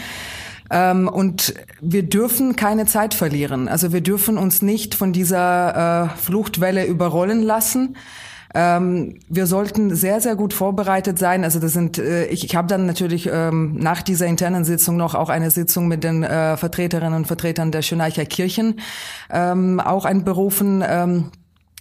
Ähm, 0.71 1.07
und 1.07 1.53
wir 1.79 2.03
dürfen 2.03 2.55
keine 2.55 2.87
Zeit 2.87 3.13
verlieren. 3.13 3.67
Also 3.67 3.93
wir 3.93 4.01
dürfen 4.01 4.37
uns 4.37 4.61
nicht 4.63 4.95
von 4.95 5.13
dieser 5.13 6.05
äh, 6.05 6.17
Fluchtwelle 6.17 6.85
überrollen 6.85 7.43
lassen. 7.43 7.95
Ähm, 8.55 9.15
wir 9.29 9.47
sollten 9.47 9.95
sehr, 9.95 10.21
sehr 10.21 10.35
gut 10.35 10.53
vorbereitet 10.53 11.17
sein. 11.17 11.43
Also 11.43 11.59
das 11.59 11.73
sind, 11.73 11.97
äh, 11.97 12.25
ich, 12.27 12.45
ich 12.45 12.55
habe 12.55 12.67
dann 12.67 12.85
natürlich 12.85 13.27
ähm, 13.31 13.75
nach 13.77 14.03
dieser 14.03 14.27
internen 14.27 14.63
Sitzung 14.63 14.95
noch 14.95 15.15
auch 15.15 15.29
eine 15.29 15.49
Sitzung 15.49 15.87
mit 15.87 16.03
den 16.03 16.23
äh, 16.23 16.55
Vertreterinnen 16.55 17.15
und 17.15 17.25
Vertretern 17.25 17.71
der 17.71 17.81
Schöneicher 17.81 18.25
Kirchen 18.25 18.79
ähm, 19.31 19.79
auch 19.79 20.05
einberufen. 20.05 20.83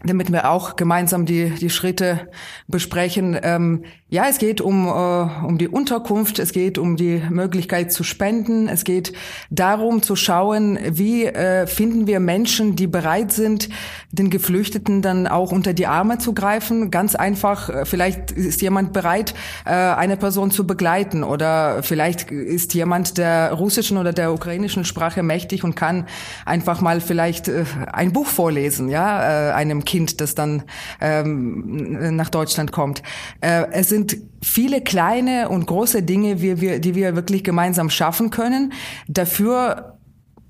Damit 0.05 0.33
wir 0.33 0.51
auch 0.51 0.77
gemeinsam 0.77 1.27
die, 1.27 1.51
die 1.51 1.71
Schritte 1.71 2.29
besprechen. 2.67 3.39
Ähm, 3.43 3.85
ja, 4.13 4.27
es 4.29 4.37
geht 4.37 4.61
um, 4.61 4.87
äh, 4.87 4.91
um 4.91 5.57
die 5.57 5.69
Unterkunft, 5.69 6.39
es 6.39 6.53
geht 6.53 6.77
um 6.77 6.97
die 6.97 7.23
Möglichkeit 7.31 7.93
zu 7.93 8.05
spenden, 8.05 8.69
es 8.69 8.85
geht 8.85 9.15
darum 9.49 10.03
zu 10.03 10.17
schauen, 10.17 10.79
wie 10.87 11.25
äh, 11.25 11.67
finden 11.67 12.07
wir 12.07 12.21
Menschen, 12.21 12.77
die 12.77 12.87
bereit 12.87 13.33
sind, 13.33 13.71
den 14.11 14.29
Geflüchteten 14.29 15.01
dann 15.01 15.27
auch 15.27 15.51
unter 15.51 15.73
die 15.73 15.87
Arme 15.87 16.19
zu 16.19 16.35
greifen. 16.35 16.91
Ganz 16.91 17.15
einfach, 17.15 17.71
äh, 17.71 17.85
vielleicht 17.87 18.33
ist 18.33 18.61
jemand 18.61 18.93
bereit, 18.93 19.33
äh, 19.65 19.71
eine 19.71 20.19
Person 20.19 20.51
zu 20.51 20.67
begleiten 20.67 21.25
oder 21.25 21.83
vielleicht 21.83 22.31
ist 22.31 22.75
jemand 22.75 23.17
der 23.17 23.55
russischen 23.55 23.97
oder 23.97 24.13
der 24.13 24.35
ukrainischen 24.35 24.85
Sprache 24.85 25.23
mächtig 25.23 25.65
und 25.65 25.75
kann 25.75 26.07
einfach 26.45 26.83
mal 26.83 27.01
vielleicht 27.01 27.49
äh, 27.49 27.65
ein 27.91 28.13
Buch 28.13 28.27
vorlesen, 28.27 28.91
ja, 28.91 29.49
äh, 29.49 29.53
einem 29.55 29.87
Kind, 29.87 30.21
das 30.21 30.35
dann 30.35 30.65
ähm, 31.01 32.15
nach 32.15 32.29
Deutschland 32.29 32.73
kommt. 32.73 33.03
Äh, 33.41 33.69
es 33.73 33.89
sind 33.89 34.02
sind 34.03 34.17
viele 34.43 34.81
kleine 34.81 35.49
und 35.49 35.67
große 35.67 36.03
Dinge, 36.03 36.37
die 36.37 36.61
wir, 36.61 36.81
die 36.81 36.95
wir 36.95 37.15
wirklich 37.15 37.45
gemeinsam 37.45 37.91
schaffen 37.91 38.31
können. 38.31 38.73
Dafür 39.07 39.99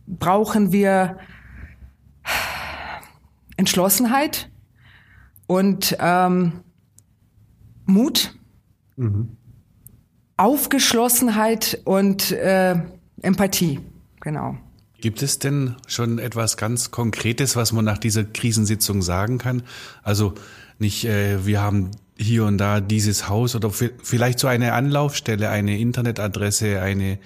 brauchen 0.06 0.73
wir 0.73 1.18
Entschlossenheit 3.56 4.50
und 5.47 5.97
ähm, 6.00 6.61
Mut, 7.85 8.35
mhm. 8.97 9.37
Aufgeschlossenheit 10.37 11.80
und 11.85 12.32
äh, 12.32 12.76
Empathie. 13.21 13.80
Genau. 14.21 14.56
Gibt 15.00 15.23
es 15.23 15.38
denn 15.38 15.76
schon 15.87 16.18
etwas 16.18 16.56
ganz 16.56 16.90
Konkretes, 16.90 17.56
was 17.56 17.73
man 17.73 17.85
nach 17.85 17.99
dieser 17.99 18.25
Krisensitzung 18.25 19.02
sagen 19.02 19.38
kann? 19.38 19.64
Also 20.02 20.35
nicht, 20.78 21.04
äh, 21.04 21.44
wir 21.44 21.61
haben 21.61 21.90
hier 22.19 22.45
und 22.45 22.59
da 22.59 22.81
dieses 22.81 23.28
Haus 23.28 23.54
oder 23.57 23.71
vielleicht 23.71 24.38
so 24.38 24.47
eine 24.47 24.73
Anlaufstelle, 24.75 25.49
eine 25.49 25.78
Internetadresse, 25.78 26.81
eine, 26.81 27.19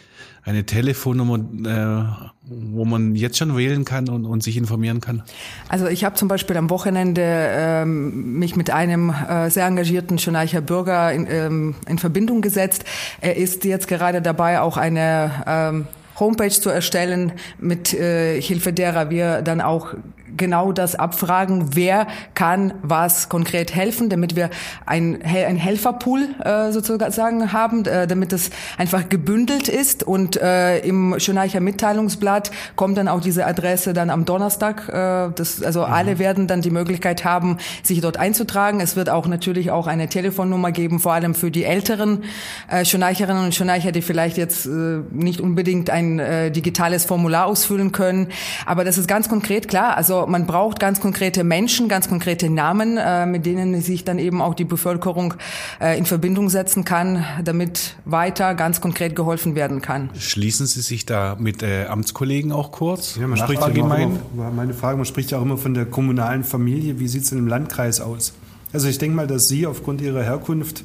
eine 0.45 0.64
Telefonnummer, 0.64 1.38
äh, 1.38 2.26
wo 2.43 2.85
man 2.85 3.14
jetzt 3.16 3.38
schon 3.38 3.57
wählen 3.57 3.85
kann 3.85 4.09
und, 4.09 4.25
und 4.25 4.43
sich 4.43 4.57
informieren 4.57 5.00
kann? 5.00 5.23
Also 5.69 5.87
ich 5.87 6.05
habe 6.05 6.14
zum 6.14 6.28
Beispiel 6.28 6.57
am 6.57 6.71
Wochenende 6.71 7.23
ähm, 7.25 8.38
mich 8.38 8.55
mit 8.55 8.71
einem 8.71 9.11
äh, 9.11 9.50
sehr 9.50 9.66
engagierten 9.66 10.19
Schöneicher 10.19 10.61
Bürger 10.61 11.12
in, 11.12 11.26
ähm, 11.28 11.75
in 11.88 11.99
Verbindung 11.99 12.40
gesetzt. 12.40 12.85
Er 13.21 13.37
ist 13.37 13.64
jetzt 13.64 13.88
gerade 13.88 14.23
dabei, 14.23 14.61
auch 14.61 14.76
eine 14.76 15.33
ähm, 15.47 15.87
Homepage 16.19 16.49
zu 16.49 16.71
erstellen, 16.71 17.33
mit 17.59 17.93
äh, 17.93 18.40
Hilfe 18.40 18.73
derer 18.73 19.11
wir 19.11 19.43
dann 19.43 19.61
auch 19.61 19.95
genau 20.37 20.73
das 20.73 20.95
abfragen, 20.95 21.75
wer 21.75 22.07
kann 22.35 22.75
was 22.83 23.28
konkret 23.28 23.75
helfen, 23.75 24.09
damit 24.09 24.37
wir 24.37 24.50
ein, 24.85 25.21
ein 25.23 25.57
Helferpool 25.57 26.28
äh, 26.45 26.73
sozusagen 26.73 27.52
haben, 27.52 27.85
äh, 27.85 28.07
damit 28.07 28.33
es 28.33 28.50
einfach 28.78 29.09
gebündelt 29.09 29.69
ist 29.69 30.02
und 30.02 30.37
äh, 30.37 30.78
im 30.81 31.19
Schöneicher 31.19 31.61
Mitteilungsblatt 31.61 32.50
kommt 32.76 32.99
dann 32.99 33.09
auch 33.09 33.21
diese 33.21 33.47
Adresse 33.47 33.93
dann 33.93 34.11
am 34.11 34.25
Donnerstag. 34.25 34.88
Äh, 34.88 35.33
das, 35.35 35.62
also 35.62 35.81
mhm. 35.81 35.93
alle 35.93 36.19
werden 36.19 36.47
dann 36.47 36.62
die 36.62 36.71
Möglichkeit 36.71 37.25
haben, 37.25 37.59
sich 37.83 38.00
dort 38.00 38.16
einzutragen. 38.16 38.81
Es 38.81 38.97
wird 38.97 39.11
auch 39.11 39.26
natürlich 39.26 39.71
auch 39.71 39.87
eine 39.87 40.09
Telefonnummer 40.09 40.73
geben, 40.73 41.00
vor 41.00 41.12
allem 41.12 41.35
für 41.35 41.50
die 41.50 41.64
älteren 41.64 42.25
äh, 42.71 42.85
Schöneicherinnen 42.85 43.45
und 43.45 43.55
Schöneicher, 43.55 43.93
die 43.93 44.02
vielleicht 44.02 44.37
jetzt 44.37 44.66
äh, 44.66 45.00
nicht 45.11 45.40
unbedingt 45.40 45.90
ein 45.90 46.19
äh, 46.19 46.50
digitales 46.50 47.05
Formular 47.05 47.47
ausfüllen 47.47 47.93
können. 47.93 48.28
Aber 48.64 48.85
das 48.85 48.99
ist 48.99 49.09
ganz 49.09 49.28
konkret 49.28 49.69
klar. 49.69 49.97
Also 49.97 50.25
man 50.26 50.47
braucht 50.47 50.80
ganz 50.80 51.00
konkrete 51.00 51.45
Menschen, 51.45 51.88
ganz 51.88 52.09
konkrete 52.09 52.50
Namen, 52.50 52.97
äh, 52.97 53.26
mit 53.26 53.47
denen 53.47 53.80
sich 53.80 54.04
dann 54.04 54.18
eben 54.18 54.42
auch 54.42 54.54
die 54.54 54.64
Bevölkerung 54.64 55.35
äh, 55.80 55.99
in 55.99 56.06
Verbindung 56.06 56.50
setzen 56.50 56.85
kann, 56.85 57.25
damit 57.45 57.97
weiter 58.04 58.54
ganz 58.54 58.80
konkret 58.80 59.16
geholfen 59.16 59.54
werden 59.54 59.80
kann. 59.83 60.11
Schließen 60.18 60.66
Sie 60.66 60.80
sich 60.80 61.06
da 61.06 61.37
mit 61.38 61.62
äh, 61.62 61.87
Amtskollegen 61.87 62.52
auch 62.52 62.73
kurz? 62.73 63.16
Ja, 63.16 63.26
man 63.26 63.38
spricht 63.38 63.62
ja 63.62 63.68
immer, 63.68 64.11
meine 64.54 64.75
Frage, 64.75 64.97
man 64.97 65.06
spricht 65.06 65.30
ja 65.30 65.38
auch 65.38 65.42
immer 65.42 65.59
von 65.59 65.75
der 65.75 65.87
kommunalen 65.87 66.45
Familie. 66.45 66.99
Wie 66.99 67.09
sieht 67.09 67.25
es 67.25 67.33
in 67.33 67.38
dem 67.38 67.49
Landkreis 67.49 68.00
aus? 68.00 68.35
Also 68.73 68.88
ich 68.88 68.99
denke 68.99 69.16
mal, 69.16 69.26
dass 69.26 69.49
Sie 69.49 69.66
aufgrund 69.66 70.00
Ihrer 70.00 70.23
Herkunft 70.23 70.85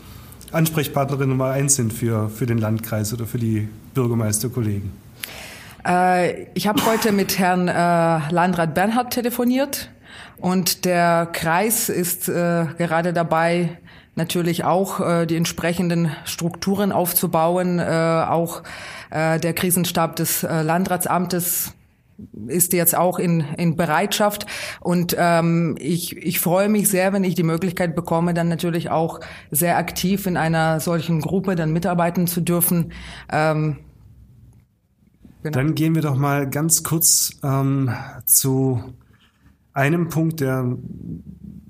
Ansprechpartnerin 0.52 1.30
Nummer 1.30 1.52
eins 1.52 1.76
sind 1.76 1.94
für, 1.94 2.30
für 2.30 2.46
den 2.46 2.58
Landkreis 2.58 3.14
oder 3.14 3.26
für 3.26 3.40
die 3.40 3.70
Bürgermeisterkollegen. 3.94 4.92
Äh, 5.86 6.44
ich 6.54 6.68
habe 6.68 6.86
heute 6.86 7.12
mit 7.12 7.40
Herrn 7.40 7.68
äh, 7.68 7.72
Landrat 8.34 8.74
Bernhard 8.74 9.14
telefoniert 9.14 9.90
und 10.38 10.86
der 10.86 11.28
Kreis 11.32 11.90
ist 11.90 12.30
äh, 12.30 12.66
gerade 12.78 13.14
dabei, 13.14 13.78
natürlich 14.16 14.66
auch 14.66 15.00
äh, 15.00 15.26
die 15.26 15.38
entsprechenden 15.38 16.12
Strukturen 16.26 16.92
aufzubauen. 16.92 17.80
Äh, 17.80 17.84
auch 17.84 18.64
äh, 19.10 19.40
der 19.40 19.54
Krisenstab 19.54 20.16
des 20.16 20.44
äh, 20.44 20.62
Landratsamtes 20.62 21.74
ist 22.48 22.74
jetzt 22.74 22.96
auch 22.96 23.18
in, 23.18 23.44
in 23.58 23.76
Bereitschaft 23.76 24.46
und 24.80 25.16
ähm, 25.18 25.76
ich, 25.80 26.16
ich 26.18 26.40
freue 26.40 26.70
mich 26.70 26.88
sehr, 26.88 27.14
wenn 27.14 27.24
ich 27.24 27.34
die 27.34 27.42
Möglichkeit 27.42 27.96
bekomme, 27.96 28.36
dann 28.36 28.48
natürlich 28.48 28.92
auch 28.92 29.22
sehr 29.50 29.78
aktiv 29.78 30.28
in 30.28 30.38
einer 30.38 30.80
solchen 30.80 31.22
Gruppe 31.22 31.56
dann 31.56 31.74
mitarbeiten 31.74 32.28
zu 32.28 32.42
dürfen. 32.42 32.92
Ähm, 33.32 33.78
Genau. 35.44 35.54
Dann 35.54 35.76
gehen 35.76 35.96
wir 35.96 36.02
doch 36.02 36.18
mal 36.18 36.50
ganz 36.50 36.84
kurz 36.84 37.32
ähm, 37.44 37.92
zu 38.26 38.84
einem 39.74 40.10
Punkt, 40.10 40.40
der 40.42 40.78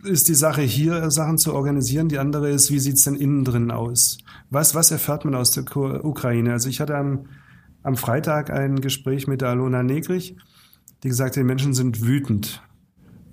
ist 0.04 0.28
die 0.28 0.36
Sache 0.36 0.62
hier, 0.62 1.12
Sachen 1.12 1.38
zu 1.38 1.54
organisieren. 1.54 2.10
Die 2.10 2.20
andere 2.20 2.50
ist, 2.50 2.72
wie 2.72 2.80
sieht's 2.80 3.04
denn 3.04 3.16
innen 3.16 3.46
drin 3.46 3.72
aus? 3.72 4.18
Was, 4.50 4.76
was 4.76 4.92
erfährt 4.92 5.26
man 5.26 5.36
aus 5.36 5.52
der 5.52 5.64
Ukraine? 6.04 6.52
Also 6.54 6.70
ich 6.70 6.82
hatte 6.82 6.98
am, 6.98 7.28
am 7.84 7.96
Freitag 7.96 8.50
ein 8.50 8.82
Gespräch 8.82 9.28
mit 9.28 9.42
der 9.42 9.50
Alona 9.50 9.84
Negrich, 9.84 10.36
die 11.04 11.10
gesagt 11.10 11.36
hat, 11.36 11.42
die 11.42 11.46
Menschen 11.46 11.74
sind 11.74 12.02
wütend 12.02 12.62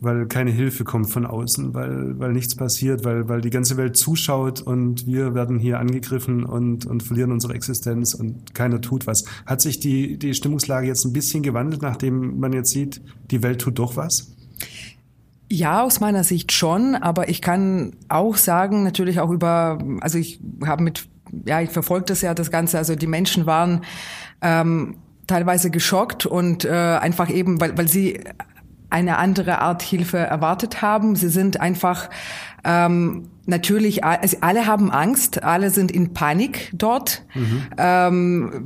weil 0.00 0.26
keine 0.26 0.50
Hilfe 0.50 0.84
kommt 0.84 1.10
von 1.10 1.26
außen, 1.26 1.74
weil, 1.74 2.18
weil 2.18 2.32
nichts 2.32 2.54
passiert, 2.54 3.04
weil, 3.04 3.28
weil 3.28 3.40
die 3.40 3.50
ganze 3.50 3.76
Welt 3.76 3.96
zuschaut 3.96 4.60
und 4.60 5.06
wir 5.06 5.34
werden 5.34 5.58
hier 5.58 5.78
angegriffen 5.78 6.44
und, 6.44 6.86
und 6.86 7.02
verlieren 7.02 7.32
unsere 7.32 7.54
Existenz 7.54 8.14
und 8.14 8.54
keiner 8.54 8.80
tut 8.80 9.06
was. 9.06 9.24
Hat 9.46 9.60
sich 9.60 9.80
die, 9.80 10.18
die 10.18 10.34
Stimmungslage 10.34 10.86
jetzt 10.86 11.04
ein 11.04 11.12
bisschen 11.12 11.42
gewandelt, 11.42 11.82
nachdem 11.82 12.38
man 12.38 12.52
jetzt 12.52 12.70
sieht, 12.70 13.00
die 13.30 13.42
Welt 13.42 13.60
tut 13.60 13.78
doch 13.78 13.96
was? 13.96 14.32
Ja, 15.50 15.82
aus 15.82 16.00
meiner 16.00 16.24
Sicht 16.24 16.52
schon, 16.52 16.94
aber 16.94 17.28
ich 17.28 17.40
kann 17.40 17.92
auch 18.08 18.36
sagen, 18.36 18.82
natürlich 18.82 19.18
auch 19.18 19.30
über, 19.30 19.78
also 20.00 20.18
ich 20.18 20.40
habe 20.64 20.82
mit, 20.82 21.08
ja, 21.46 21.62
ich 21.62 21.70
verfolge 21.70 22.06
das 22.06 22.20
ja 22.20 22.34
das 22.34 22.50
Ganze, 22.50 22.76
also 22.76 22.94
die 22.94 23.06
Menschen 23.06 23.46
waren 23.46 23.82
ähm, 24.42 24.96
teilweise 25.26 25.70
geschockt 25.70 26.26
und 26.26 26.64
äh, 26.64 26.70
einfach 26.70 27.30
eben, 27.30 27.60
weil, 27.60 27.78
weil 27.78 27.88
sie 27.88 28.20
eine 28.90 29.18
andere 29.18 29.60
Art 29.60 29.82
Hilfe 29.82 30.18
erwartet 30.18 30.82
haben. 30.82 31.14
Sie 31.16 31.28
sind 31.28 31.60
einfach 31.60 32.08
ähm, 32.64 33.28
natürlich, 33.46 34.04
also 34.04 34.36
alle 34.40 34.66
haben 34.66 34.90
Angst, 34.90 35.42
alle 35.42 35.70
sind 35.70 35.90
in 35.90 36.14
Panik 36.14 36.70
dort. 36.74 37.24
Mhm. 37.34 37.62
Ähm, 37.76 38.64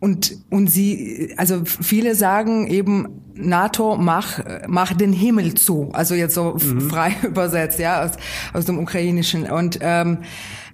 und, 0.00 0.36
und 0.50 0.66
sie, 0.66 1.32
also 1.38 1.62
viele 1.64 2.14
sagen 2.14 2.66
eben, 2.66 3.22
NATO 3.34 3.96
mach, 3.96 4.38
mach 4.66 4.92
den 4.92 5.12
Himmel 5.12 5.54
zu. 5.54 5.90
Also 5.92 6.14
jetzt 6.14 6.34
so 6.34 6.56
mhm. 6.60 6.82
frei 6.82 7.16
übersetzt, 7.22 7.78
ja, 7.78 8.04
aus, 8.04 8.12
aus 8.52 8.66
dem 8.66 8.78
Ukrainischen. 8.78 9.50
Und 9.50 9.78
ähm, 9.80 10.18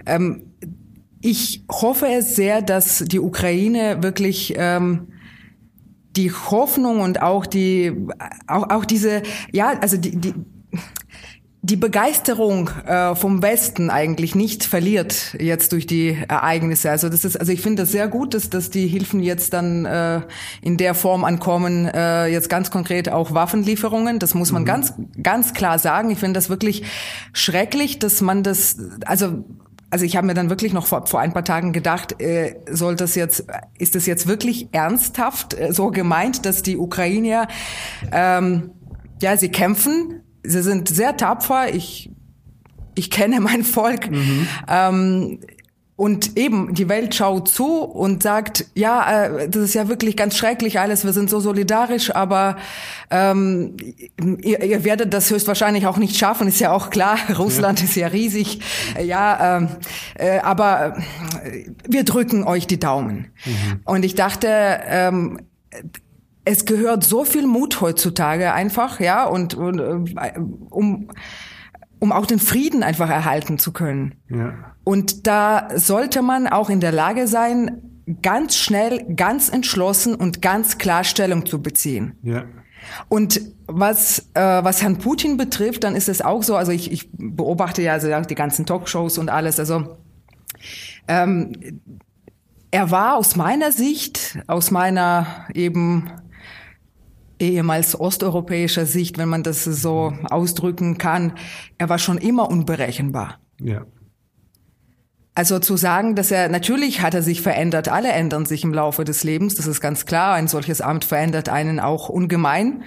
ähm, 0.06 0.42
ich 1.22 1.64
hoffe 1.70 2.06
es 2.08 2.34
sehr, 2.34 2.62
dass 2.62 3.04
die 3.06 3.20
Ukraine 3.20 4.02
wirklich 4.02 4.54
ähm, 4.56 5.09
die 6.16 6.32
Hoffnung 6.32 7.00
und 7.00 7.22
auch 7.22 7.46
die 7.46 7.92
auch, 8.46 8.70
auch 8.70 8.84
diese 8.84 9.22
ja 9.52 9.78
also 9.80 9.96
die, 9.96 10.16
die 10.16 10.34
die 11.62 11.76
Begeisterung 11.76 12.70
äh, 12.86 13.14
vom 13.14 13.42
Westen 13.42 13.90
eigentlich 13.90 14.34
nicht 14.34 14.64
verliert 14.64 15.36
jetzt 15.38 15.72
durch 15.72 15.86
die 15.86 16.16
Ereignisse. 16.26 16.90
Also 16.90 17.10
das 17.10 17.26
ist, 17.26 17.36
also 17.36 17.52
ich 17.52 17.60
finde 17.60 17.82
das 17.82 17.92
sehr 17.92 18.08
gut, 18.08 18.32
dass, 18.32 18.48
dass 18.48 18.70
die 18.70 18.86
Hilfen 18.86 19.20
jetzt 19.20 19.52
dann 19.52 19.84
äh, 19.84 20.22
in 20.62 20.78
der 20.78 20.94
Form 20.94 21.22
ankommen. 21.22 21.84
Äh, 21.84 22.28
jetzt 22.28 22.48
ganz 22.48 22.70
konkret 22.70 23.10
auch 23.10 23.34
Waffenlieferungen. 23.34 24.18
Das 24.18 24.32
muss 24.32 24.52
man 24.52 24.62
mhm. 24.62 24.66
ganz 24.66 24.94
ganz 25.22 25.52
klar 25.52 25.78
sagen. 25.78 26.10
Ich 26.10 26.18
finde 26.18 26.38
das 26.38 26.48
wirklich 26.48 26.84
schrecklich, 27.34 27.98
dass 27.98 28.22
man 28.22 28.42
das 28.42 28.78
also 29.04 29.44
also 29.90 30.04
ich 30.04 30.16
habe 30.16 30.26
mir 30.26 30.34
dann 30.34 30.50
wirklich 30.50 30.72
noch 30.72 30.86
vor, 30.86 31.06
vor 31.06 31.20
ein 31.20 31.32
paar 31.32 31.44
Tagen 31.44 31.72
gedacht, 31.72 32.20
äh, 32.20 32.56
soll 32.70 32.96
das 32.96 33.14
jetzt, 33.14 33.44
ist 33.78 33.94
das 33.94 34.06
jetzt 34.06 34.26
wirklich 34.26 34.68
ernsthaft 34.72 35.54
äh, 35.54 35.72
so 35.72 35.90
gemeint, 35.90 36.46
dass 36.46 36.62
die 36.62 36.76
Ukrainer, 36.76 37.48
ähm, 38.12 38.70
ja, 39.20 39.36
sie 39.36 39.50
kämpfen, 39.50 40.22
sie 40.42 40.62
sind 40.62 40.88
sehr 40.88 41.16
tapfer. 41.16 41.74
Ich 41.74 42.10
ich 42.94 43.10
kenne 43.10 43.40
mein 43.40 43.64
Volk. 43.64 44.10
Mhm. 44.10 44.46
Ähm, 44.68 45.40
und 46.00 46.38
eben, 46.38 46.72
die 46.72 46.88
Welt 46.88 47.14
schaut 47.14 47.48
zu 47.50 47.82
und 47.82 48.22
sagt, 48.22 48.64
ja, 48.74 49.26
äh, 49.26 49.50
das 49.50 49.64
ist 49.64 49.74
ja 49.74 49.86
wirklich 49.88 50.16
ganz 50.16 50.34
schrecklich 50.34 50.80
alles, 50.80 51.04
wir 51.04 51.12
sind 51.12 51.28
so 51.28 51.40
solidarisch, 51.40 52.10
aber 52.14 52.56
ähm, 53.10 53.76
ihr, 54.40 54.62
ihr 54.62 54.84
werdet 54.84 55.12
das 55.12 55.30
höchstwahrscheinlich 55.30 55.86
auch 55.86 55.98
nicht 55.98 56.16
schaffen, 56.16 56.48
ist 56.48 56.58
ja 56.58 56.72
auch 56.72 56.88
klar, 56.88 57.18
Russland 57.38 57.80
ja. 57.80 57.84
ist 57.84 57.96
ja 57.96 58.06
riesig, 58.06 58.60
ja, 58.98 59.58
ähm, 59.58 59.68
äh, 60.14 60.38
aber 60.38 60.96
wir 61.86 62.04
drücken 62.04 62.44
euch 62.44 62.66
die 62.66 62.80
Daumen. 62.80 63.26
Mhm. 63.44 63.80
Und 63.84 64.02
ich 64.02 64.14
dachte, 64.14 64.48
ähm, 64.48 65.38
es 66.46 66.64
gehört 66.64 67.04
so 67.04 67.26
viel 67.26 67.46
Mut 67.46 67.82
heutzutage 67.82 68.54
einfach, 68.54 69.00
ja, 69.00 69.26
und, 69.26 69.52
und 69.52 69.78
äh, 70.16 70.40
um 70.70 71.10
um 72.02 72.12
auch 72.12 72.24
den 72.24 72.38
Frieden 72.38 72.82
einfach 72.82 73.10
erhalten 73.10 73.58
zu 73.58 73.72
können. 73.72 74.14
Ja. 74.30 74.69
Und 74.84 75.26
da 75.26 75.68
sollte 75.74 76.22
man 76.22 76.46
auch 76.46 76.70
in 76.70 76.80
der 76.80 76.92
Lage 76.92 77.26
sein, 77.26 77.82
ganz 78.22 78.56
schnell, 78.56 79.04
ganz 79.14 79.48
entschlossen 79.48 80.14
und 80.14 80.42
ganz 80.42 80.78
klar 80.78 81.04
Stellung 81.04 81.46
zu 81.46 81.62
beziehen. 81.62 82.14
Ja. 82.22 82.44
Und 83.08 83.40
was, 83.66 84.30
äh, 84.34 84.40
was 84.40 84.82
Herrn 84.82 84.98
Putin 84.98 85.36
betrifft, 85.36 85.84
dann 85.84 85.94
ist 85.94 86.08
es 86.08 86.22
auch 86.22 86.42
so, 86.42 86.56
also 86.56 86.72
ich, 86.72 86.90
ich 86.90 87.10
beobachte 87.12 87.82
ja 87.82 87.92
also 87.92 88.08
die 88.22 88.34
ganzen 88.34 88.66
Talkshows 88.66 89.18
und 89.18 89.28
alles, 89.28 89.60
also 89.60 89.96
ähm, 91.06 91.52
er 92.70 92.90
war 92.90 93.16
aus 93.16 93.36
meiner 93.36 93.72
Sicht, 93.72 94.38
aus 94.46 94.70
meiner 94.70 95.46
eben 95.54 96.10
ehemals 97.38 97.98
osteuropäischer 97.98 98.86
Sicht, 98.86 99.18
wenn 99.18 99.28
man 99.28 99.42
das 99.42 99.64
so 99.64 100.12
ausdrücken 100.28 100.98
kann, 100.98 101.32
er 101.78 101.88
war 101.88 101.98
schon 101.98 102.18
immer 102.18 102.48
unberechenbar. 102.48 103.40
Ja. 103.60 103.86
Also 105.34 105.58
zu 105.58 105.76
sagen, 105.76 106.16
dass 106.16 106.30
er 106.30 106.48
natürlich 106.48 107.02
hat 107.02 107.14
er 107.14 107.22
sich 107.22 107.40
verändert, 107.40 107.88
alle 107.88 108.10
ändern 108.10 108.46
sich 108.46 108.64
im 108.64 108.74
Laufe 108.74 109.04
des 109.04 109.22
Lebens, 109.22 109.54
das 109.54 109.66
ist 109.66 109.80
ganz 109.80 110.04
klar. 110.04 110.34
Ein 110.34 110.48
solches 110.48 110.80
Amt 110.80 111.04
verändert 111.04 111.48
einen 111.48 111.78
auch 111.80 112.08
ungemein. 112.08 112.82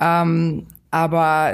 Ähm, 0.00 0.66
aber 0.94 1.52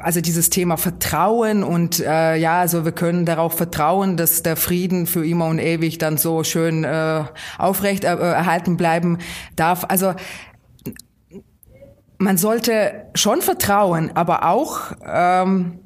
also 0.00 0.20
dieses 0.20 0.50
Thema 0.50 0.76
Vertrauen 0.76 1.64
und 1.64 1.98
äh, 1.98 2.36
ja, 2.36 2.60
also 2.60 2.84
wir 2.84 2.92
können 2.92 3.24
darauf 3.24 3.56
vertrauen, 3.56 4.18
dass 4.18 4.42
der 4.42 4.56
Frieden 4.56 5.06
für 5.06 5.26
immer 5.26 5.46
und 5.46 5.58
ewig 5.58 5.96
dann 5.96 6.18
so 6.18 6.44
schön 6.44 6.84
äh, 6.84 7.24
aufrecht 7.56 8.04
äh, 8.04 8.08
erhalten 8.08 8.76
bleiben 8.76 9.16
darf. 9.56 9.86
Also 9.88 10.12
man 12.18 12.36
sollte 12.36 13.06
schon 13.14 13.40
vertrauen, 13.40 14.10
aber 14.14 14.46
auch 14.46 14.92
ähm, 15.06 15.78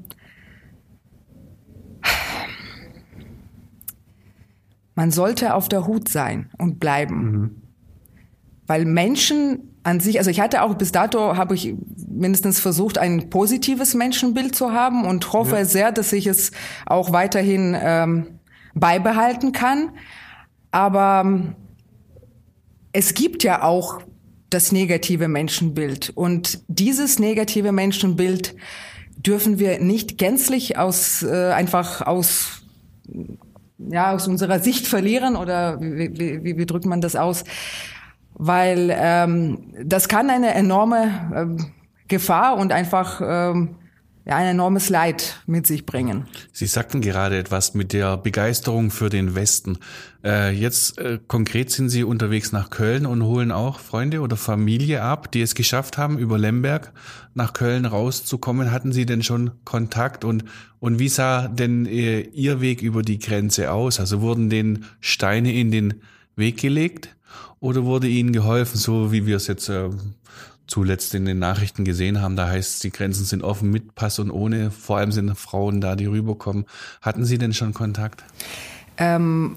man 4.94 5.10
sollte 5.10 5.54
auf 5.54 5.68
der 5.68 5.86
Hut 5.86 6.08
sein 6.08 6.50
und 6.58 6.80
bleiben. 6.80 7.22
Mhm. 7.22 7.62
Weil 8.66 8.84
Menschen 8.84 9.70
an 9.82 10.00
sich, 10.00 10.18
also 10.18 10.30
ich 10.30 10.40
hatte 10.40 10.62
auch 10.62 10.74
bis 10.74 10.92
dato, 10.92 11.36
habe 11.36 11.54
ich 11.54 11.74
mindestens 12.08 12.60
versucht, 12.60 12.98
ein 12.98 13.30
positives 13.30 13.94
Menschenbild 13.94 14.54
zu 14.54 14.72
haben 14.72 15.04
und 15.04 15.32
hoffe 15.32 15.56
ja. 15.56 15.64
sehr, 15.64 15.92
dass 15.92 16.12
ich 16.12 16.26
es 16.26 16.52
auch 16.86 17.12
weiterhin 17.12 17.76
ähm, 17.80 18.26
beibehalten 18.74 19.52
kann. 19.52 19.90
Aber 20.70 21.22
ähm, 21.24 21.56
es 22.92 23.14
gibt 23.14 23.42
ja 23.42 23.62
auch 23.62 24.02
das 24.50 24.72
negative 24.72 25.28
Menschenbild. 25.28 26.10
Und 26.14 26.60
dieses 26.68 27.18
negative 27.18 27.72
Menschenbild 27.72 28.54
dürfen 29.16 29.58
wir 29.58 29.78
nicht 29.78 30.18
gänzlich 30.18 30.76
aus 30.76 31.22
äh, 31.22 31.52
einfach 31.52 32.02
aus 32.02 32.62
ja 33.88 34.12
aus 34.12 34.28
unserer 34.28 34.58
Sicht 34.58 34.86
verlieren 34.86 35.36
oder 35.36 35.80
wie, 35.80 36.44
wie, 36.44 36.56
wie, 36.56 36.66
drückt 36.66 36.86
man 36.86 37.00
das 37.00 37.16
aus? 37.16 37.44
Weil 38.34 38.94
ähm, 38.94 39.72
das 39.84 40.08
kann 40.08 40.30
eine 40.30 40.54
enorme 40.54 41.30
ähm, 41.34 41.66
Gefahr 42.08 42.56
und 42.56 42.72
einfach 42.72 43.20
ähm, 43.24 43.76
ja, 44.26 44.36
ein 44.36 44.46
enormes 44.46 44.90
Leid 44.90 45.40
mit 45.46 45.66
sich 45.66 45.86
bringen. 45.86 46.26
Sie 46.52 46.66
sagten 46.66 47.00
gerade 47.00 47.38
etwas 47.38 47.74
mit 47.74 47.92
der 47.92 48.16
Begeisterung 48.16 48.90
für 48.90 49.08
den 49.08 49.34
Westen. 49.34 49.78
Äh, 50.22 50.50
jetzt 50.52 50.98
äh, 50.98 51.18
konkret 51.26 51.70
sind 51.70 51.88
Sie 51.88 52.04
unterwegs 52.04 52.52
nach 52.52 52.70
Köln 52.70 53.06
und 53.06 53.24
holen 53.24 53.50
auch 53.50 53.78
Freunde 53.78 54.20
oder 54.20 54.36
Familie 54.36 55.02
ab, 55.02 55.32
die 55.32 55.40
es 55.40 55.54
geschafft 55.54 55.96
haben, 55.96 56.18
über 56.18 56.38
Lemberg 56.38 56.92
nach 57.34 57.52
Köln 57.52 57.86
rauszukommen. 57.86 58.70
Hatten 58.70 58.92
Sie 58.92 59.06
denn 59.06 59.22
schon 59.22 59.52
Kontakt 59.64 60.24
und, 60.24 60.44
und 60.78 60.98
wie 60.98 61.08
sah 61.08 61.48
denn 61.48 61.86
äh, 61.86 62.20
Ihr 62.20 62.60
Weg 62.60 62.82
über 62.82 63.02
die 63.02 63.18
Grenze 63.18 63.72
aus? 63.72 64.00
Also 64.00 64.20
wurden 64.20 64.50
den 64.50 64.84
Steine 65.00 65.52
in 65.52 65.70
den 65.70 66.02
Weg 66.36 66.58
gelegt 66.58 67.16
oder 67.58 67.84
wurde 67.84 68.08
Ihnen 68.08 68.32
geholfen, 68.32 68.78
so 68.78 69.12
wie 69.12 69.26
wir 69.26 69.36
es 69.36 69.46
jetzt 69.46 69.68
äh, 69.68 69.88
zuletzt 70.70 71.14
in 71.14 71.24
den 71.24 71.38
Nachrichten 71.38 71.84
gesehen 71.84 72.22
haben. 72.22 72.36
Da 72.36 72.48
heißt 72.48 72.74
es, 72.74 72.80
die 72.80 72.90
Grenzen 72.90 73.24
sind 73.24 73.42
offen 73.42 73.70
mit 73.70 73.94
Pass 73.94 74.18
und 74.18 74.30
ohne. 74.30 74.70
Vor 74.70 74.98
allem 74.98 75.12
sind 75.12 75.36
Frauen 75.36 75.80
da, 75.80 75.96
die 75.96 76.06
rüberkommen. 76.06 76.64
Hatten 77.02 77.24
Sie 77.24 77.38
denn 77.38 77.52
schon 77.52 77.74
Kontakt? 77.74 78.24
Ähm, 78.96 79.56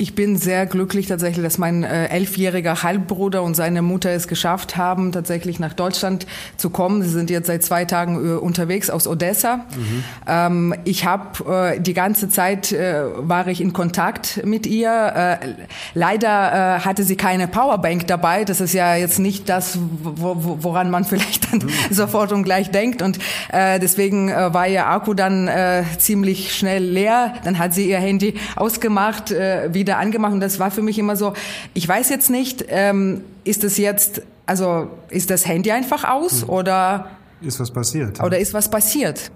ich 0.00 0.14
bin 0.14 0.36
sehr 0.36 0.64
glücklich 0.66 1.08
tatsächlich, 1.08 1.44
dass 1.44 1.58
mein 1.58 1.82
äh, 1.82 2.06
elfjähriger 2.06 2.84
Halbbruder 2.84 3.42
und 3.42 3.56
seine 3.56 3.82
Mutter 3.82 4.10
es 4.10 4.28
geschafft 4.28 4.76
haben, 4.76 5.10
tatsächlich 5.10 5.58
nach 5.58 5.72
Deutschland 5.72 6.24
zu 6.56 6.70
kommen. 6.70 7.02
Sie 7.02 7.08
sind 7.08 7.30
jetzt 7.30 7.48
seit 7.48 7.64
zwei 7.64 7.84
Tagen 7.84 8.24
äh, 8.24 8.38
unterwegs 8.38 8.90
aus 8.90 9.08
Odessa. 9.08 9.56
Mhm. 9.56 10.04
Ähm, 10.28 10.74
ich 10.84 11.04
habe 11.04 11.74
äh, 11.74 11.80
die 11.80 11.94
ganze 11.94 12.28
Zeit 12.28 12.70
äh, 12.70 13.02
war 13.16 13.48
ich 13.48 13.60
in 13.60 13.72
Kontakt 13.72 14.40
mit 14.44 14.68
ihr. 14.68 15.38
Äh, 15.42 15.46
leider 15.94 16.76
äh, 16.76 16.80
hatte 16.80 17.02
sie 17.02 17.16
keine 17.16 17.48
Powerbank 17.48 18.06
dabei. 18.06 18.44
Das 18.44 18.60
ist 18.60 18.74
ja 18.74 18.94
jetzt 18.94 19.18
nicht 19.18 19.48
das, 19.48 19.80
wo, 19.80 20.58
woran 20.62 20.90
man 20.92 21.06
vielleicht 21.06 21.52
dann 21.52 21.58
mhm. 21.58 21.70
sofort 21.90 22.30
und 22.30 22.44
gleich 22.44 22.70
denkt. 22.70 23.02
Und 23.02 23.18
äh, 23.50 23.80
deswegen 23.80 24.28
war 24.28 24.68
ihr 24.68 24.86
Akku 24.86 25.14
dann 25.14 25.50
ziemlich 25.98 26.54
schnell 26.54 26.84
leer. 26.84 27.34
Dann 27.44 27.58
hat 27.58 27.74
sie 27.74 27.88
ihr 27.88 27.98
Handy 27.98 28.34
ausgemacht, 28.54 29.30
wieder 29.30 29.87
wieder 29.88 29.98
angemacht 29.98 30.32
und 30.32 30.40
das 30.40 30.60
war 30.60 30.70
für 30.70 30.82
mich 30.82 30.98
immer 30.98 31.16
so, 31.16 31.32
ich 31.74 31.88
weiß 31.88 32.10
jetzt 32.10 32.30
nicht, 32.30 32.64
ähm, 32.68 33.22
ist 33.44 33.64
das 33.64 33.78
jetzt, 33.78 34.22
also 34.46 34.88
ist 35.08 35.30
das 35.30 35.46
Handy 35.46 35.72
einfach 35.72 36.04
aus 36.04 36.42
mhm. 36.42 36.50
oder 36.50 37.10
ist 37.40 37.58
was 37.58 37.70
passiert? 37.70 38.22
Oder 38.22 38.38
ist 38.38 38.52
was 38.52 38.70
passiert? 38.70 39.30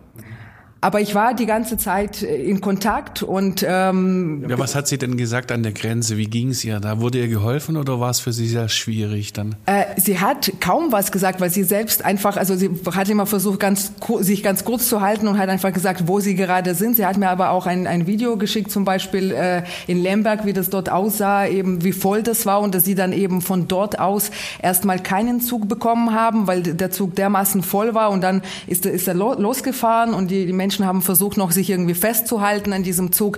Aber 0.84 1.00
ich 1.00 1.14
war 1.14 1.32
die 1.32 1.46
ganze 1.46 1.76
Zeit 1.76 2.24
äh, 2.24 2.42
in 2.42 2.60
Kontakt 2.60 3.22
und 3.22 3.64
ähm, 3.66 4.44
ja, 4.48 4.58
was 4.58 4.74
hat 4.74 4.88
sie 4.88 4.98
denn 4.98 5.16
gesagt 5.16 5.52
an 5.52 5.62
der 5.62 5.70
Grenze? 5.70 6.16
Wie 6.16 6.26
ging 6.26 6.48
es 6.48 6.64
ihr? 6.64 6.80
Da 6.80 7.00
wurde 7.00 7.18
ihr 7.18 7.28
geholfen 7.28 7.76
oder 7.76 8.00
war 8.00 8.10
es 8.10 8.18
für 8.18 8.32
sie 8.32 8.48
sehr 8.48 8.68
schwierig 8.68 9.32
dann? 9.32 9.54
Äh, 9.66 9.84
sie 9.96 10.18
hat 10.18 10.52
kaum 10.58 10.90
was 10.90 11.12
gesagt, 11.12 11.40
weil 11.40 11.50
sie 11.50 11.62
selbst 11.62 12.04
einfach, 12.04 12.36
also 12.36 12.56
sie 12.56 12.68
hat 12.92 13.08
immer 13.08 13.26
versucht, 13.26 13.60
ganz, 13.60 13.92
sich 14.18 14.42
ganz 14.42 14.64
kurz 14.64 14.88
zu 14.88 15.00
halten 15.00 15.28
und 15.28 15.38
hat 15.38 15.48
einfach 15.48 15.72
gesagt, 15.72 16.08
wo 16.08 16.18
sie 16.18 16.34
gerade 16.34 16.74
sind. 16.74 16.96
Sie 16.96 17.06
hat 17.06 17.16
mir 17.16 17.30
aber 17.30 17.50
auch 17.50 17.66
ein, 17.66 17.86
ein 17.86 18.08
Video 18.08 18.36
geschickt, 18.36 18.72
zum 18.72 18.84
Beispiel 18.84 19.30
äh, 19.30 19.62
in 19.86 20.02
Lemberg, 20.02 20.44
wie 20.46 20.52
das 20.52 20.68
dort 20.68 20.90
aussah, 20.90 21.46
eben 21.46 21.84
wie 21.84 21.92
voll 21.92 22.24
das 22.24 22.44
war 22.44 22.60
und 22.60 22.74
dass 22.74 22.84
sie 22.84 22.96
dann 22.96 23.12
eben 23.12 23.40
von 23.40 23.68
dort 23.68 24.00
aus 24.00 24.32
erstmal 24.60 24.98
keinen 24.98 25.40
Zug 25.40 25.68
bekommen 25.68 26.12
haben, 26.12 26.48
weil 26.48 26.64
der 26.64 26.90
Zug 26.90 27.14
dermaßen 27.14 27.62
voll 27.62 27.94
war 27.94 28.10
und 28.10 28.20
dann 28.20 28.42
ist, 28.66 28.84
ist 28.84 29.06
er 29.06 29.14
losgefahren 29.14 30.12
und 30.12 30.32
die, 30.32 30.44
die 30.44 30.52
Menschen 30.52 30.71
Menschen 30.72 30.86
haben 30.86 31.02
versucht, 31.02 31.36
noch 31.36 31.50
sich 31.50 31.68
irgendwie 31.68 31.92
festzuhalten 31.92 32.72
an 32.72 32.82
diesem 32.82 33.12
Zug. 33.12 33.36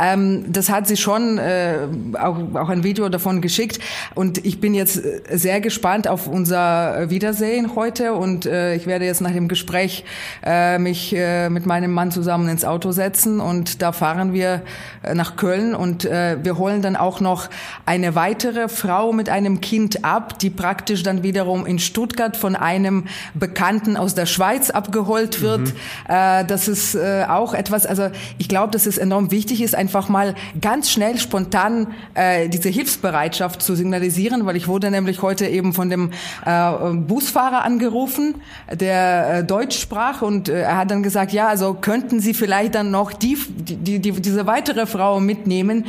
Ähm, 0.00 0.44
das 0.52 0.70
hat 0.70 0.86
sie 0.86 0.96
schon 0.96 1.36
äh, 1.38 1.78
auch, 2.16 2.36
auch 2.54 2.68
ein 2.68 2.84
Video 2.84 3.08
davon 3.08 3.40
geschickt. 3.40 3.80
Und 4.14 4.44
ich 4.44 4.60
bin 4.60 4.72
jetzt 4.72 5.02
sehr 5.32 5.60
gespannt 5.60 6.06
auf 6.06 6.28
unser 6.28 7.10
Wiedersehen 7.10 7.74
heute. 7.74 8.12
Und 8.12 8.46
äh, 8.46 8.76
ich 8.76 8.86
werde 8.86 9.04
jetzt 9.04 9.20
nach 9.20 9.32
dem 9.32 9.48
Gespräch 9.48 10.04
äh, 10.44 10.78
mich 10.78 11.12
äh, 11.12 11.48
mit 11.50 11.66
meinem 11.66 11.92
Mann 11.92 12.12
zusammen 12.12 12.48
ins 12.48 12.64
Auto 12.64 12.92
setzen. 12.92 13.40
Und 13.40 13.82
da 13.82 13.90
fahren 13.90 14.32
wir 14.32 14.62
äh, 15.02 15.14
nach 15.14 15.34
Köln. 15.34 15.74
Und 15.74 16.04
äh, 16.04 16.36
wir 16.40 16.56
holen 16.56 16.82
dann 16.82 16.94
auch 16.94 17.20
noch 17.20 17.50
eine 17.84 18.14
weitere 18.14 18.68
Frau 18.68 19.12
mit 19.12 19.28
einem 19.28 19.60
Kind 19.60 20.04
ab, 20.04 20.38
die 20.38 20.50
praktisch 20.50 21.02
dann 21.02 21.24
wiederum 21.24 21.66
in 21.66 21.80
Stuttgart 21.80 22.36
von 22.36 22.54
einem 22.54 23.06
Bekannten 23.34 23.96
aus 23.96 24.14
der 24.14 24.26
Schweiz 24.26 24.70
abgeholt 24.70 25.42
wird. 25.42 25.62
Mhm. 25.62 25.72
Äh, 26.08 26.44
das 26.44 26.68
ist 26.68 26.75
äh, 26.94 27.24
auch 27.28 27.54
etwas, 27.54 27.86
also 27.86 28.08
ich 28.38 28.48
glaube, 28.48 28.72
dass 28.72 28.86
es 28.86 28.98
enorm 28.98 29.30
wichtig 29.30 29.62
ist, 29.62 29.74
einfach 29.74 30.08
mal 30.08 30.34
ganz 30.60 30.90
schnell, 30.90 31.18
spontan 31.18 31.88
äh, 32.14 32.48
diese 32.48 32.68
Hilfsbereitschaft 32.68 33.62
zu 33.62 33.74
signalisieren, 33.74 34.46
weil 34.46 34.56
ich 34.56 34.68
wurde 34.68 34.90
nämlich 34.90 35.22
heute 35.22 35.46
eben 35.46 35.72
von 35.72 35.90
dem 35.90 36.10
äh, 36.44 36.72
Busfahrer 36.94 37.64
angerufen, 37.64 38.36
der 38.72 39.38
äh, 39.38 39.44
Deutsch 39.44 39.78
sprach 39.78 40.22
und 40.22 40.48
äh, 40.48 40.62
er 40.62 40.76
hat 40.76 40.90
dann 40.90 41.02
gesagt, 41.02 41.32
ja, 41.32 41.48
also 41.48 41.74
könnten 41.74 42.20
Sie 42.20 42.34
vielleicht 42.34 42.74
dann 42.74 42.90
noch 42.90 43.12
die, 43.12 43.38
die, 43.56 43.98
die, 43.98 44.12
diese 44.12 44.46
weitere 44.46 44.86
Frau 44.86 45.20
mitnehmen? 45.20 45.86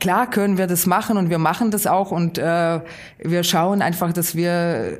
Klar 0.00 0.30
können 0.30 0.58
wir 0.58 0.66
das 0.66 0.86
machen 0.86 1.16
und 1.16 1.30
wir 1.30 1.38
machen 1.38 1.70
das 1.70 1.86
auch 1.86 2.10
und 2.10 2.38
äh, 2.38 2.80
wir 3.18 3.42
schauen 3.44 3.82
einfach, 3.82 4.12
dass 4.12 4.34
wir 4.34 4.98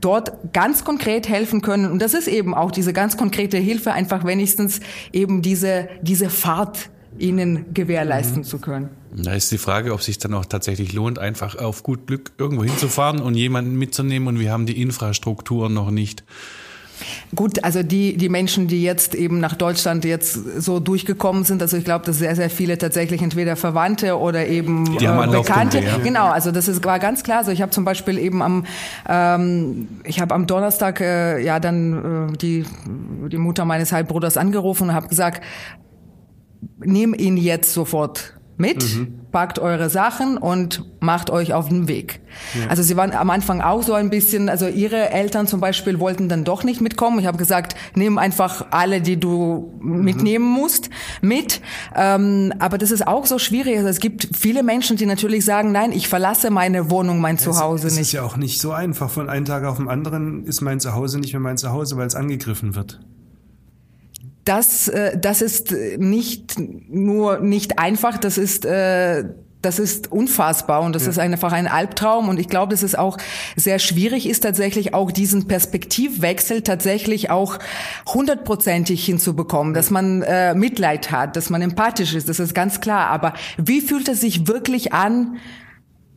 dort 0.00 0.52
ganz 0.52 0.84
konkret 0.84 1.28
helfen 1.28 1.62
können. 1.62 1.90
Und 1.90 2.00
das 2.00 2.14
ist 2.14 2.28
eben 2.28 2.54
auch 2.54 2.70
diese 2.70 2.92
ganz 2.92 3.16
konkrete 3.16 3.58
Hilfe, 3.58 3.92
einfach 3.92 4.24
wenigstens 4.48 4.80
eben 5.12 5.42
diese, 5.42 5.88
diese 6.02 6.30
Fahrt 6.30 6.90
ihnen 7.18 7.74
gewährleisten 7.74 8.38
mhm. 8.38 8.44
zu 8.44 8.58
können. 8.58 8.90
Da 9.14 9.32
ist 9.32 9.50
die 9.50 9.58
Frage, 9.58 9.92
ob 9.92 10.02
sich 10.02 10.18
dann 10.18 10.34
auch 10.34 10.44
tatsächlich 10.44 10.92
lohnt, 10.92 11.18
einfach 11.18 11.56
auf 11.56 11.82
gut 11.82 12.06
Glück 12.06 12.32
irgendwo 12.38 12.64
hinzufahren 12.64 13.20
und 13.20 13.34
jemanden 13.34 13.76
mitzunehmen 13.76 14.28
und 14.28 14.38
wir 14.38 14.52
haben 14.52 14.66
die 14.66 14.80
Infrastruktur 14.80 15.68
noch 15.68 15.90
nicht. 15.90 16.24
Gut, 17.34 17.64
also 17.64 17.82
die, 17.82 18.16
die 18.16 18.28
Menschen, 18.28 18.68
die 18.68 18.82
jetzt 18.82 19.14
eben 19.14 19.40
nach 19.40 19.54
Deutschland 19.54 20.04
jetzt 20.04 20.34
so 20.60 20.80
durchgekommen 20.80 21.44
sind, 21.44 21.62
also 21.62 21.76
ich 21.76 21.84
glaube, 21.84 22.04
dass 22.04 22.18
sehr, 22.18 22.34
sehr 22.36 22.50
viele 22.50 22.78
tatsächlich 22.78 23.22
entweder 23.22 23.56
Verwandte 23.56 24.18
oder 24.18 24.46
eben 24.46 24.96
die 24.98 25.04
äh, 25.04 25.26
Bekannte. 25.28 25.80
Ja. 25.80 25.98
Genau, 25.98 26.26
also 26.28 26.50
das 26.50 26.68
ist, 26.68 26.84
war 26.84 26.98
ganz 26.98 27.22
klar. 27.22 27.38
Also 27.38 27.50
ich 27.50 27.62
habe 27.62 27.70
zum 27.70 27.84
Beispiel 27.84 28.18
eben 28.18 28.42
am, 28.42 28.64
ähm, 29.08 29.88
ich 30.04 30.20
habe 30.20 30.34
am 30.34 30.46
Donnerstag 30.46 31.00
äh, 31.00 31.42
ja 31.42 31.60
dann 31.60 32.30
äh, 32.32 32.36
die, 32.36 32.64
die 33.30 33.38
Mutter 33.38 33.64
meines 33.64 33.92
Halbbruders 33.92 34.36
angerufen 34.36 34.88
und 34.88 34.94
habe 34.94 35.08
gesagt, 35.08 35.42
nimm 36.78 37.14
ihn 37.14 37.36
jetzt 37.36 37.72
sofort 37.72 38.37
mit, 38.58 38.96
mhm. 38.96 39.20
packt 39.30 39.58
eure 39.58 39.88
Sachen 39.88 40.36
und 40.36 40.84
macht 41.00 41.30
euch 41.30 41.54
auf 41.54 41.68
den 41.68 41.86
Weg. 41.86 42.20
Ja. 42.60 42.68
Also 42.68 42.82
sie 42.82 42.96
waren 42.96 43.12
am 43.12 43.30
Anfang 43.30 43.60
auch 43.60 43.82
so 43.82 43.94
ein 43.94 44.10
bisschen, 44.10 44.48
also 44.48 44.66
ihre 44.66 45.10
Eltern 45.10 45.46
zum 45.46 45.60
Beispiel 45.60 46.00
wollten 46.00 46.28
dann 46.28 46.44
doch 46.44 46.64
nicht 46.64 46.80
mitkommen. 46.80 47.20
Ich 47.20 47.26
habe 47.26 47.38
gesagt, 47.38 47.76
nimm 47.94 48.18
einfach 48.18 48.66
alle, 48.72 49.00
die 49.00 49.18
du 49.18 49.72
mhm. 49.80 50.02
mitnehmen 50.02 50.44
musst, 50.44 50.90
mit. 51.22 51.60
Ähm, 51.94 52.52
aber 52.58 52.78
das 52.78 52.90
ist 52.90 53.06
auch 53.06 53.26
so 53.26 53.38
schwierig. 53.38 53.76
Also 53.76 53.88
es 53.88 54.00
gibt 54.00 54.28
viele 54.36 54.62
Menschen, 54.64 54.96
die 54.96 55.06
natürlich 55.06 55.44
sagen, 55.44 55.70
nein, 55.72 55.92
ich 55.92 56.08
verlasse 56.08 56.50
meine 56.50 56.90
Wohnung, 56.90 57.20
mein 57.20 57.38
Zuhause 57.38 57.86
es, 57.86 57.92
es 57.92 57.98
nicht. 57.98 58.00
Das 58.00 58.08
ist 58.08 58.12
ja 58.12 58.22
auch 58.24 58.36
nicht 58.36 58.60
so 58.60 58.72
einfach. 58.72 59.08
Von 59.08 59.30
einem 59.30 59.44
Tag 59.44 59.64
auf 59.64 59.76
den 59.76 59.88
anderen 59.88 60.44
ist 60.44 60.60
mein 60.60 60.80
Zuhause 60.80 61.20
nicht 61.20 61.32
mehr 61.32 61.40
mein 61.40 61.56
Zuhause, 61.56 61.96
weil 61.96 62.08
es 62.08 62.16
angegriffen 62.16 62.74
wird 62.74 63.00
das, 64.48 64.88
äh, 64.88 65.18
das 65.18 65.42
ist 65.42 65.72
nicht 65.98 66.54
nur 66.58 67.38
nicht 67.40 67.78
einfach, 67.78 68.18
das 68.18 68.38
ist 68.38 68.64
äh, 68.64 69.24
das 69.60 69.80
ist 69.80 70.12
unfassbar 70.12 70.82
und 70.82 70.94
das 70.94 71.04
ja. 71.04 71.10
ist 71.10 71.18
einfach 71.18 71.52
ein 71.52 71.66
Albtraum 71.66 72.28
und 72.28 72.38
ich 72.38 72.48
glaube, 72.48 72.70
dass 72.70 72.82
es 72.82 72.94
auch 72.94 73.18
sehr 73.56 73.80
schwierig 73.80 74.28
ist, 74.28 74.44
tatsächlich 74.44 74.94
auch 74.94 75.10
diesen 75.10 75.48
Perspektivwechsel 75.48 76.62
tatsächlich 76.62 77.30
auch 77.30 77.58
hundertprozentig 78.06 79.04
hinzubekommen, 79.04 79.74
dass 79.74 79.90
man 79.90 80.22
äh, 80.22 80.54
Mitleid 80.54 81.10
hat, 81.10 81.34
dass 81.34 81.50
man 81.50 81.60
empathisch 81.60 82.14
ist, 82.14 82.28
das 82.28 82.38
ist 82.38 82.54
ganz 82.54 82.80
klar. 82.80 83.08
Aber 83.08 83.34
wie 83.56 83.80
fühlt 83.80 84.08
es 84.08 84.20
sich 84.20 84.46
wirklich 84.46 84.92
an, 84.92 85.38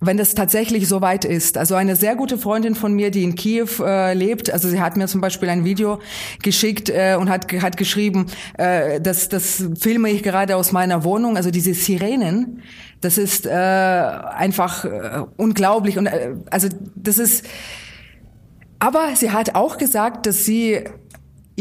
wenn 0.02 0.18
das 0.18 0.34
tatsächlich 0.34 0.88
so 0.88 1.00
weit 1.02 1.26
ist. 1.26 1.58
Also 1.58 1.76
eine 1.76 1.96
sehr 1.96 2.16
gute 2.16 2.40
Freundin 2.40 2.74
von 2.74 2.92
mir, 2.94 3.12
die 3.12 3.24
in 3.24 3.36
Kiew 3.36 3.70
äh, 3.82 4.16
lebt, 4.16 4.52
also 4.52 4.68
sie 4.68 4.82
hat 4.82 4.98
mir 4.98 5.08
zum 5.08 5.22
Beispiel 5.22 5.48
ein 5.50 5.64
Video 5.64 6.00
geschickt 6.42 6.90
äh, 6.90 7.16
und 7.20 7.30
hat, 7.30 7.52
hat 7.62 7.78
geschrieben, 7.78 8.26
äh, 8.58 9.00
das, 9.00 9.30
das 9.30 9.64
filme 9.80 10.10
ich 10.10 10.24
gerade 10.24 10.56
aus 10.56 10.72
meiner 10.72 11.04
Wohnung, 11.04 11.38
also 11.38 11.52
diese 11.52 11.76
Sirenen, 11.76 12.64
das 13.00 13.20
ist 13.20 13.46
äh, 13.46 13.52
einfach 13.52 14.86
äh, 14.86 15.24
unglaublich 15.38 16.00
und 16.00 16.08
äh, 16.08 16.34
also 16.50 16.68
das 16.96 17.20
ist 17.20 17.46
aber 18.80 19.16
sie 19.16 19.30
hat 19.30 19.54
auch 19.54 19.78
gesagt, 19.78 20.26
dass 20.26 20.44
sie 20.44 20.84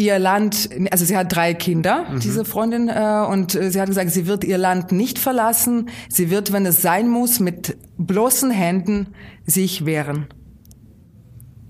ihr 0.00 0.18
Land, 0.18 0.70
also 0.90 1.04
sie 1.04 1.16
hat 1.16 1.34
drei 1.34 1.54
Kinder, 1.54 2.06
mhm. 2.10 2.20
diese 2.20 2.44
Freundin, 2.44 2.88
äh, 2.88 3.26
und 3.30 3.54
äh, 3.54 3.70
sie 3.70 3.80
hat 3.80 3.88
gesagt, 3.88 4.10
sie 4.10 4.26
wird 4.26 4.44
ihr 4.44 4.58
Land 4.58 4.92
nicht 4.92 5.18
verlassen. 5.18 5.88
Sie 6.08 6.30
wird, 6.30 6.52
wenn 6.52 6.66
es 6.66 6.82
sein 6.82 7.08
muss, 7.08 7.40
mit 7.40 7.76
bloßen 7.98 8.50
Händen 8.50 9.08
sich 9.46 9.84
wehren. 9.84 10.26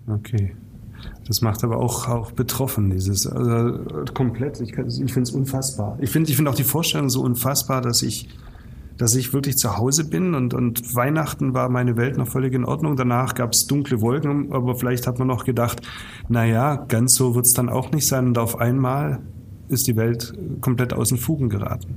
Okay. 0.08 0.54
Das 1.26 1.42
macht 1.42 1.62
aber 1.62 1.76
auch, 1.76 2.08
auch 2.08 2.32
betroffen, 2.32 2.90
dieses, 2.90 3.26
also 3.26 4.04
komplett. 4.14 4.60
Ich, 4.60 4.70
ich 4.70 5.12
finde 5.12 5.22
es 5.22 5.30
unfassbar. 5.30 5.96
Ich 6.00 6.10
finde 6.10 6.28
ich 6.28 6.36
finde 6.36 6.50
auch 6.50 6.56
die 6.56 6.64
Vorstellung 6.64 7.08
so 7.08 7.22
unfassbar, 7.22 7.82
dass 7.82 8.02
ich 8.02 8.28
dass 9.00 9.14
ich 9.14 9.32
wirklich 9.32 9.56
zu 9.56 9.78
Hause 9.78 10.04
bin 10.04 10.34
und, 10.34 10.52
und 10.52 10.94
Weihnachten 10.94 11.54
war 11.54 11.70
meine 11.70 11.96
Welt 11.96 12.18
noch 12.18 12.28
völlig 12.28 12.52
in 12.52 12.66
Ordnung. 12.66 12.96
Danach 12.96 13.34
gab 13.34 13.54
es 13.54 13.66
dunkle 13.66 14.02
Wolken, 14.02 14.52
aber 14.52 14.74
vielleicht 14.74 15.06
hat 15.06 15.18
man 15.18 15.26
noch 15.26 15.46
gedacht, 15.46 15.80
na 16.28 16.44
ja, 16.44 16.76
ganz 16.76 17.14
so 17.14 17.34
wird 17.34 17.46
es 17.46 17.54
dann 17.54 17.70
auch 17.70 17.92
nicht 17.92 18.06
sein. 18.06 18.26
Und 18.26 18.36
auf 18.36 18.60
einmal 18.60 19.20
ist 19.68 19.86
die 19.86 19.96
Welt 19.96 20.34
komplett 20.60 20.92
aus 20.92 21.08
den 21.08 21.16
Fugen 21.16 21.48
geraten. 21.48 21.96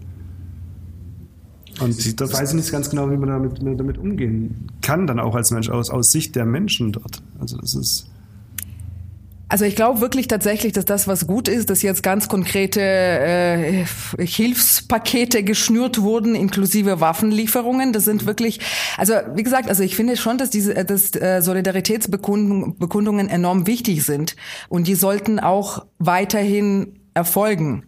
Und 1.82 2.22
das 2.22 2.34
weiß 2.34 2.52
ich 2.52 2.56
nicht 2.56 2.72
ganz 2.72 2.90
genau, 2.90 3.12
wie 3.12 3.18
man 3.18 3.28
damit, 3.28 3.62
damit 3.62 3.98
umgehen 3.98 4.68
kann, 4.82 5.06
dann 5.06 5.20
auch 5.20 5.36
als 5.36 5.52
Mensch, 5.52 5.70
aus, 5.70 5.90
aus 5.90 6.10
Sicht 6.10 6.38
der 6.38 6.46
Menschen 6.46 6.94
dort. 6.94 7.22
Also 7.38 7.58
das 7.58 7.76
ist 7.76 8.13
also 9.54 9.66
ich 9.66 9.76
glaube 9.76 10.02
wirklich 10.02 10.28
tatsächlich, 10.28 10.74
dass 10.74 10.86
das, 10.86 11.08
was 11.08 11.28
gut 11.28 11.48
ist, 11.48 11.70
dass 11.70 11.84
jetzt 11.84 12.02
ganz 12.02 12.28
konkrete 12.28 12.82
äh, 12.82 13.86
Hilfspakete 14.18 15.44
geschnürt 15.44 16.02
wurden, 16.02 16.34
inklusive 16.34 17.00
Waffenlieferungen. 17.02 17.94
Das 17.94 18.04
sind 18.04 18.26
wirklich, 18.26 18.62
also 18.98 19.14
wie 19.36 19.44
gesagt, 19.44 19.70
also 19.70 19.84
ich 19.84 19.96
finde 19.96 20.18
schon, 20.18 20.40
dass 20.40 20.50
diese 20.50 20.74
dass, 20.84 21.14
äh, 21.14 21.44
Solidaritätsbekundungen 21.44 23.30
enorm 23.30 23.68
wichtig 23.68 24.04
sind 24.04 24.36
und 24.70 24.88
die 24.88 24.96
sollten 24.96 25.40
auch 25.40 25.86
weiterhin 26.00 27.02
erfolgen 27.14 27.84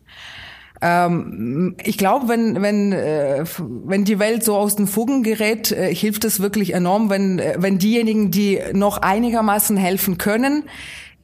ähm, 0.82 1.78
ich 1.84 1.98
glaube, 1.98 2.28
wenn 2.28 2.62
wenn 2.62 2.92
äh, 2.92 3.46
wenn 3.58 4.04
die 4.04 4.20
Welt 4.20 4.44
so 4.44 4.58
aus 4.58 4.76
den 4.76 4.88
Fugen 4.88 5.24
gerät, 5.24 5.72
äh, 5.72 5.96
hilft 5.96 6.26
es 6.26 6.42
wirklich 6.42 6.74
enorm, 6.74 7.10
wenn 7.10 7.40
äh, 7.40 7.56
wenn 7.58 7.80
diejenigen, 7.80 8.30
die 8.30 8.60
noch 8.74 8.98
einigermaßen 8.98 9.78
helfen 9.78 10.18
können, 10.18 10.66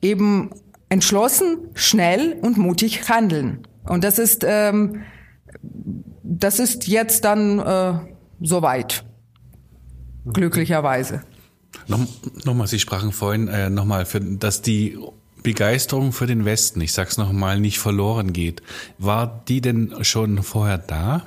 eben 0.01 0.51
entschlossen, 0.89 1.69
schnell 1.73 2.37
und 2.41 2.57
mutig 2.57 3.07
handeln. 3.09 3.67
Und 3.83 4.03
das 4.03 4.19
ist, 4.19 4.45
ähm, 4.47 5.03
das 6.23 6.59
ist 6.59 6.87
jetzt 6.87 7.25
dann 7.25 7.59
äh, 7.59 7.93
soweit. 8.41 9.05
Glücklicherweise. 10.25 11.21
Noch, 11.87 11.99
nochmal, 12.43 12.67
Sie 12.67 12.79
sprachen 12.79 13.11
vorhin 13.11 13.47
äh, 13.47 13.69
nochmal, 13.69 14.05
für, 14.05 14.19
dass 14.19 14.61
die 14.61 14.97
Begeisterung 15.43 16.11
für 16.11 16.27
den 16.27 16.45
Westen, 16.45 16.81
ich 16.81 16.93
sag's 16.93 17.17
nochmal, 17.17 17.59
nicht 17.59 17.79
verloren 17.79 18.33
geht. 18.33 18.61
War 18.97 19.43
die 19.47 19.61
denn 19.61 19.95
schon 20.01 20.43
vorher 20.43 20.77
da? 20.77 21.23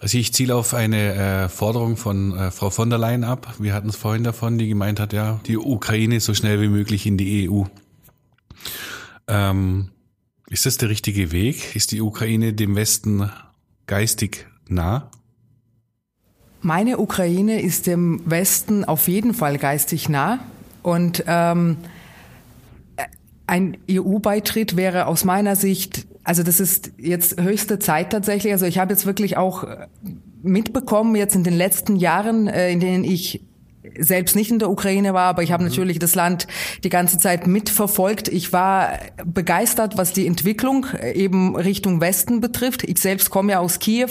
Also 0.00 0.18
ich 0.18 0.32
ziele 0.32 0.54
auf 0.54 0.74
eine 0.74 1.14
äh, 1.14 1.48
Forderung 1.48 1.96
von 1.96 2.36
äh, 2.36 2.50
Frau 2.50 2.70
von 2.70 2.90
der 2.90 2.98
Leyen 2.98 3.24
ab. 3.24 3.54
Wir 3.58 3.74
hatten 3.74 3.88
es 3.88 3.96
vorhin 3.96 4.22
davon, 4.22 4.58
die 4.58 4.68
gemeint 4.68 5.00
hat, 5.00 5.12
ja, 5.12 5.40
die 5.46 5.58
Ukraine 5.58 6.20
so 6.20 6.34
schnell 6.34 6.60
wie 6.60 6.68
möglich 6.68 7.06
in 7.06 7.16
die 7.16 7.48
EU. 7.48 7.64
Ähm, 9.28 9.90
ist 10.48 10.66
das 10.66 10.78
der 10.78 10.88
richtige 10.88 11.30
Weg? 11.30 11.76
Ist 11.76 11.92
die 11.92 12.00
Ukraine 12.00 12.54
dem 12.54 12.74
Westen 12.74 13.30
geistig 13.86 14.46
nah? 14.68 15.10
Meine 16.60 16.98
Ukraine 16.98 17.60
ist 17.60 17.86
dem 17.86 18.22
Westen 18.24 18.84
auf 18.84 19.06
jeden 19.08 19.34
Fall 19.34 19.58
geistig 19.58 20.08
nah. 20.08 20.40
Und 20.82 21.22
ähm, 21.26 21.76
ein 23.46 23.76
EU-Beitritt 23.90 24.76
wäre 24.76 25.06
aus 25.06 25.24
meiner 25.24 25.56
Sicht, 25.56 26.06
also 26.24 26.42
das 26.42 26.60
ist 26.60 26.92
jetzt 26.98 27.40
höchste 27.40 27.78
Zeit 27.78 28.10
tatsächlich. 28.10 28.52
Also 28.52 28.66
ich 28.66 28.78
habe 28.78 28.92
jetzt 28.92 29.06
wirklich 29.06 29.36
auch 29.36 29.64
mitbekommen, 30.42 31.14
jetzt 31.16 31.34
in 31.34 31.44
den 31.44 31.54
letzten 31.54 31.96
Jahren, 31.96 32.48
äh, 32.48 32.70
in 32.70 32.80
denen 32.80 33.04
ich 33.04 33.42
selbst 33.98 34.36
nicht 34.36 34.50
in 34.50 34.58
der 34.58 34.70
Ukraine 34.70 35.14
war, 35.14 35.24
aber 35.24 35.42
ich 35.42 35.52
habe 35.52 35.62
mhm. 35.62 35.70
natürlich 35.70 35.98
das 35.98 36.14
Land 36.14 36.46
die 36.84 36.88
ganze 36.88 37.18
Zeit 37.18 37.46
mitverfolgt. 37.46 38.28
Ich 38.28 38.52
war 38.52 38.98
begeistert, 39.24 39.96
was 39.96 40.12
die 40.12 40.26
Entwicklung 40.26 40.86
eben 41.14 41.56
Richtung 41.56 42.00
Westen 42.00 42.40
betrifft. 42.40 42.84
Ich 42.84 42.98
selbst 42.98 43.30
komme 43.30 43.52
ja 43.52 43.58
aus 43.60 43.78
Kiew 43.78 44.10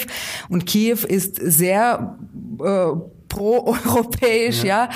und 0.49 0.65
Kiew 0.65 0.99
ist 1.07 1.35
sehr 1.35 2.17
äh, 2.59 2.91
pro-europäisch, 3.29 4.63
ja. 4.63 4.85
ja. 4.85 4.89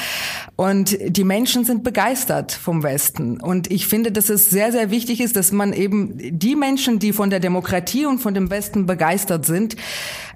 Und 0.55 0.97
die 1.01 1.23
Menschen 1.23 1.65
sind 1.65 1.83
begeistert 1.83 2.51
vom 2.51 2.83
Westen. 2.83 3.39
Und 3.39 3.71
ich 3.71 3.87
finde, 3.87 4.11
dass 4.11 4.29
es 4.29 4.49
sehr, 4.49 4.71
sehr 4.71 4.91
wichtig 4.91 5.21
ist, 5.21 5.35
dass 5.35 5.51
man 5.51 5.73
eben 5.73 6.17
die 6.17 6.55
Menschen, 6.55 6.99
die 6.99 7.13
von 7.13 7.29
der 7.29 7.39
Demokratie 7.39 8.05
und 8.05 8.19
von 8.19 8.33
dem 8.33 8.49
Westen 8.49 8.85
begeistert 8.85 9.45
sind, 9.45 9.75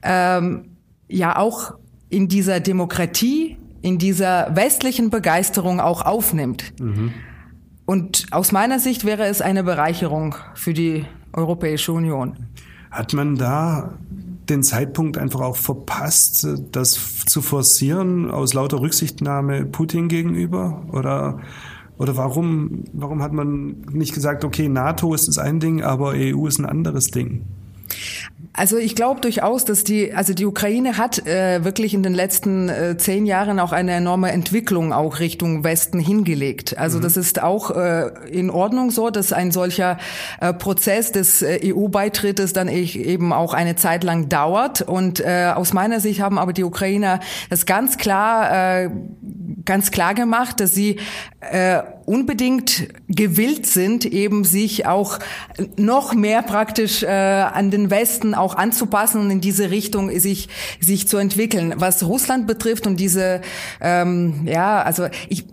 ähm, 0.03 0.77
ja 1.07 1.37
auch 1.37 1.75
in 2.09 2.27
dieser 2.27 2.59
Demokratie, 2.59 3.44
in 3.85 3.99
dieser 3.99 4.55
westlichen 4.55 5.11
Begeisterung 5.11 5.79
auch 5.79 6.01
aufnimmt. 6.01 6.73
Mhm. 6.79 7.13
Und 7.85 8.25
aus 8.31 8.51
meiner 8.51 8.79
Sicht 8.79 9.05
wäre 9.05 9.25
es 9.27 9.41
eine 9.41 9.63
Bereicherung 9.63 10.33
für 10.55 10.73
die 10.73 11.05
Europäische 11.33 11.91
Union. 11.91 12.35
Hat 12.89 13.13
man 13.13 13.35
da 13.35 13.93
den 14.49 14.63
Zeitpunkt 14.63 15.19
einfach 15.19 15.41
auch 15.41 15.55
verpasst, 15.55 16.47
das 16.71 17.25
zu 17.27 17.43
forcieren 17.43 18.31
aus 18.31 18.55
lauter 18.55 18.81
Rücksichtnahme 18.81 19.67
Putin 19.67 20.07
gegenüber? 20.07 20.83
Oder, 20.91 21.37
oder 21.99 22.17
warum, 22.17 22.85
warum 22.91 23.21
hat 23.21 23.33
man 23.33 23.81
nicht 23.91 24.15
gesagt, 24.15 24.43
okay, 24.43 24.67
NATO 24.67 25.13
ist 25.13 25.27
das 25.27 25.37
ein 25.37 25.59
Ding, 25.59 25.83
aber 25.83 26.13
EU 26.15 26.47
ist 26.47 26.57
ein 26.57 26.65
anderes 26.65 27.11
Ding? 27.11 27.45
Also 28.57 28.77
ich 28.77 28.95
glaube 28.95 29.21
durchaus, 29.21 29.65
dass 29.65 29.83
die, 29.83 30.13
also 30.13 30.33
die 30.33 30.45
Ukraine 30.45 30.97
hat 30.97 31.25
äh, 31.25 31.63
wirklich 31.63 31.93
in 31.93 32.03
den 32.03 32.13
letzten 32.13 32.69
äh, 32.69 32.97
zehn 32.97 33.25
Jahren 33.25 33.59
auch 33.59 33.71
eine 33.71 33.91
enorme 33.91 34.31
Entwicklung 34.31 34.93
auch 34.93 35.19
Richtung 35.19 35.63
Westen 35.63 35.99
hingelegt. 35.99 36.77
Also 36.77 36.99
mhm. 36.99 37.03
das 37.03 37.17
ist 37.17 37.41
auch 37.41 37.71
äh, 37.71 38.09
in 38.29 38.49
Ordnung 38.49 38.91
so, 38.91 39.09
dass 39.09 39.33
ein 39.33 39.51
solcher 39.51 39.97
äh, 40.39 40.53
Prozess 40.53 41.11
des 41.11 41.41
äh, 41.41 41.73
EU-Beitrittes 41.73 42.53
dann 42.53 42.67
eben 42.67 43.33
auch 43.33 43.53
eine 43.53 43.75
Zeit 43.75 44.03
lang 44.03 44.29
dauert. 44.29 44.81
Und 44.81 45.19
äh, 45.19 45.51
aus 45.53 45.73
meiner 45.73 45.99
Sicht 45.99 46.21
haben 46.21 46.37
aber 46.37 46.53
die 46.53 46.63
Ukrainer 46.63 47.19
das 47.49 47.65
ganz 47.65 47.97
klar, 47.97 48.83
äh, 48.83 48.89
ganz 49.65 49.91
klar 49.91 50.13
gemacht, 50.13 50.59
dass 50.59 50.73
sie 50.73 50.97
äh, 51.39 51.81
unbedingt 52.05 52.87
gewillt 53.07 53.65
sind, 53.65 54.05
eben 54.05 54.43
sich 54.43 54.85
auch 54.85 55.19
noch 55.75 56.13
mehr 56.13 56.41
praktisch 56.43 57.03
äh, 57.03 57.07
an 57.07 57.71
den 57.71 57.89
Westen 57.89 58.24
auch 58.33 58.55
anzupassen 58.55 59.21
und 59.21 59.29
in 59.29 59.41
diese 59.41 59.69
Richtung 59.69 60.09
sich 60.19 60.49
sich 60.79 61.07
zu 61.07 61.17
entwickeln. 61.17 61.73
Was 61.77 62.03
Russland 62.03 62.47
betrifft 62.47 62.87
und 62.87 62.99
diese 62.99 63.41
ähm, 63.81 64.47
ja, 64.47 64.81
also 64.81 65.07
ich 65.29 65.45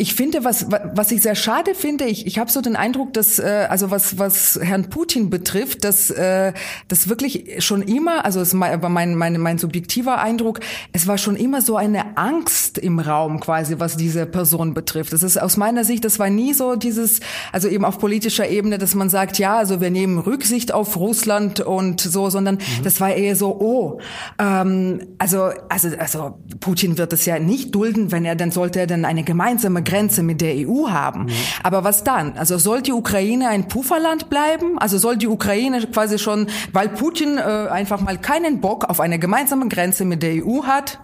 ich 0.00 0.14
finde, 0.14 0.44
was, 0.44 0.66
was 0.94 1.12
ich 1.12 1.20
sehr 1.20 1.34
schade 1.34 1.74
finde, 1.74 2.06
ich, 2.06 2.26
ich 2.26 2.38
habe 2.38 2.50
so 2.50 2.62
den 2.62 2.74
Eindruck, 2.74 3.12
dass, 3.12 3.38
äh, 3.38 3.66
also 3.68 3.90
was, 3.90 4.18
was 4.18 4.58
Herrn 4.62 4.88
Putin 4.88 5.28
betrifft, 5.28 5.84
dass 5.84 6.08
äh, 6.08 6.54
das 6.88 7.10
wirklich 7.10 7.62
schon 7.62 7.82
immer, 7.82 8.24
also 8.24 8.40
es 8.40 8.58
war 8.58 8.88
mein, 8.88 9.14
mein, 9.14 9.38
mein 9.38 9.58
subjektiver 9.58 10.18
Eindruck, 10.18 10.60
es 10.94 11.06
war 11.06 11.18
schon 11.18 11.36
immer 11.36 11.60
so 11.60 11.76
eine 11.76 12.16
Angst 12.16 12.78
im 12.78 12.98
Raum 12.98 13.40
quasi, 13.40 13.74
was 13.78 13.98
diese 13.98 14.24
Person 14.24 14.72
betrifft. 14.72 15.12
Das 15.12 15.22
ist 15.22 15.36
aus 15.36 15.58
meiner 15.58 15.84
Sicht, 15.84 16.02
das 16.06 16.18
war 16.18 16.30
nie 16.30 16.54
so 16.54 16.76
dieses, 16.76 17.20
also 17.52 17.68
eben 17.68 17.84
auf 17.84 17.98
politischer 17.98 18.48
Ebene, 18.48 18.78
dass 18.78 18.94
man 18.94 19.10
sagt, 19.10 19.38
ja, 19.38 19.58
also 19.58 19.82
wir 19.82 19.90
nehmen 19.90 20.18
Rücksicht 20.18 20.72
auf 20.72 20.96
Russland 20.96 21.60
und 21.60 22.00
so, 22.00 22.30
sondern 22.30 22.54
mhm. 22.54 22.84
das 22.84 23.02
war 23.02 23.12
eher 23.12 23.36
so, 23.36 23.54
oh, 23.60 24.00
ähm, 24.38 25.08
also, 25.18 25.50
also, 25.68 25.88
also 25.98 26.38
Putin 26.60 26.96
wird 26.96 27.12
es 27.12 27.26
ja 27.26 27.38
nicht 27.38 27.74
dulden, 27.74 28.12
wenn 28.12 28.24
er, 28.24 28.34
dann 28.34 28.50
sollte 28.50 28.80
er 28.80 28.86
dann 28.86 29.04
eine 29.04 29.24
gemeinsame 29.24 29.82
Grenze 29.90 30.22
mit 30.22 30.40
der 30.40 30.54
EU 30.56 30.88
haben. 30.88 31.24
Mhm. 31.24 31.30
Aber 31.62 31.84
was 31.84 32.04
dann? 32.04 32.36
Also 32.36 32.58
soll 32.58 32.82
die 32.82 32.92
Ukraine 32.92 33.48
ein 33.48 33.68
Pufferland 33.68 34.30
bleiben? 34.30 34.78
Also 34.78 34.98
soll 34.98 35.16
die 35.16 35.28
Ukraine 35.28 35.86
quasi 35.86 36.18
schon, 36.18 36.46
weil 36.72 36.88
Putin 36.88 37.38
äh, 37.38 37.40
einfach 37.40 38.00
mal 38.00 38.18
keinen 38.18 38.60
Bock 38.60 38.84
auf 38.84 39.00
eine 39.00 39.18
gemeinsame 39.18 39.68
Grenze 39.68 40.04
mit 40.04 40.22
der 40.22 40.44
EU 40.44 40.64
hat, 40.64 41.00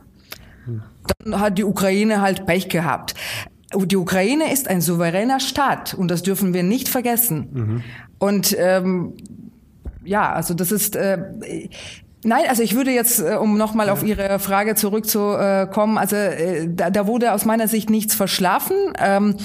dann 1.18 1.40
hat 1.40 1.58
die 1.58 1.64
Ukraine 1.64 2.20
halt 2.20 2.46
Pech 2.46 2.68
gehabt. 2.68 3.14
Die 3.74 3.96
Ukraine 3.96 4.52
ist 4.52 4.68
ein 4.68 4.80
souveräner 4.80 5.40
Staat 5.40 5.94
und 5.94 6.08
das 6.08 6.22
dürfen 6.22 6.54
wir 6.54 6.62
nicht 6.62 6.88
vergessen. 6.88 7.48
Mhm. 7.52 7.82
Und 8.18 8.56
ähm, 8.58 9.14
ja, 10.04 10.32
also 10.32 10.54
das 10.54 10.72
ist 10.72 10.96
äh, 10.96 11.18
Nein, 12.26 12.42
also 12.48 12.64
ich 12.64 12.74
würde 12.74 12.90
jetzt, 12.90 13.20
äh, 13.20 13.36
um 13.36 13.56
nochmal 13.56 13.86
ja. 13.86 13.92
auf 13.92 14.02
Ihre 14.02 14.40
Frage 14.40 14.74
zurückzukommen, 14.74 15.96
also 15.96 16.16
äh, 16.16 16.68
da, 16.68 16.90
da 16.90 17.06
wurde 17.06 17.32
aus 17.32 17.44
meiner 17.44 17.68
Sicht 17.68 17.88
nichts 17.88 18.16
verschlafen. 18.16 18.76
Ähm, 18.98 19.36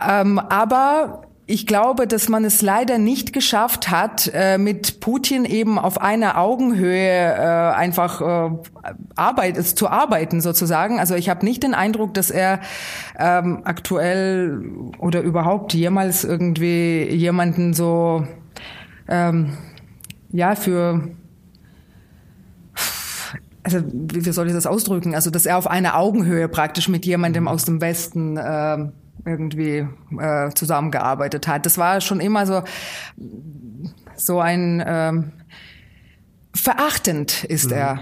ähm, 0.00 0.38
aber 0.38 1.24
ich 1.44 1.66
glaube, 1.66 2.06
dass 2.06 2.30
man 2.30 2.46
es 2.46 2.62
leider 2.62 2.96
nicht 2.96 3.34
geschafft 3.34 3.90
hat, 3.90 4.30
äh, 4.32 4.56
mit 4.56 5.00
Putin 5.00 5.44
eben 5.44 5.78
auf 5.78 6.00
einer 6.00 6.38
Augenhöhe 6.38 7.34
äh, 7.34 7.74
einfach 7.74 8.22
äh, 8.22 8.50
arbeit 9.14 9.62
zu 9.62 9.86
arbeiten 9.88 10.40
sozusagen. 10.40 11.00
Also 11.00 11.16
ich 11.16 11.28
habe 11.28 11.44
nicht 11.44 11.62
den 11.62 11.74
Eindruck, 11.74 12.14
dass 12.14 12.30
er 12.30 12.60
ähm, 13.18 13.60
aktuell 13.64 14.62
oder 15.00 15.20
überhaupt 15.20 15.74
jemals 15.74 16.24
irgendwie 16.24 17.04
jemanden 17.10 17.74
so 17.74 18.26
ähm, 19.06 19.58
ja 20.32 20.54
für 20.54 21.10
also 23.62 23.80
wie 23.92 24.20
soll 24.32 24.46
ich 24.48 24.52
das 24.52 24.66
ausdrücken? 24.66 25.14
Also 25.14 25.30
dass 25.30 25.46
er 25.46 25.58
auf 25.58 25.66
einer 25.66 25.96
Augenhöhe 25.96 26.48
praktisch 26.48 26.88
mit 26.88 27.04
jemandem 27.06 27.48
aus 27.48 27.64
dem 27.64 27.80
Westen 27.80 28.36
äh, 28.36 28.78
irgendwie 29.24 29.86
äh, 30.18 30.50
zusammengearbeitet 30.54 31.46
hat. 31.46 31.66
Das 31.66 31.78
war 31.78 32.00
schon 32.00 32.20
immer 32.20 32.46
so 32.46 32.62
so 34.16 34.40
ein 34.40 34.80
äh, 34.80 35.12
verachtend 36.54 37.44
ist 37.44 37.66
mhm. 37.66 37.76
er. 37.76 38.00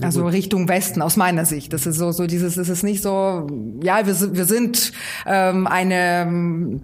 Also 0.00 0.26
Richtung 0.26 0.68
Westen 0.68 1.02
aus 1.02 1.16
meiner 1.16 1.44
Sicht. 1.44 1.72
Das 1.72 1.86
ist 1.86 1.96
so 1.96 2.12
so 2.12 2.26
dieses. 2.26 2.54
Das 2.54 2.68
ist 2.68 2.82
nicht 2.82 3.02
so. 3.02 3.46
Ja, 3.82 4.06
wir, 4.06 4.34
wir 4.34 4.46
sind 4.46 4.92
ähm, 5.26 5.66
eine 5.66 6.80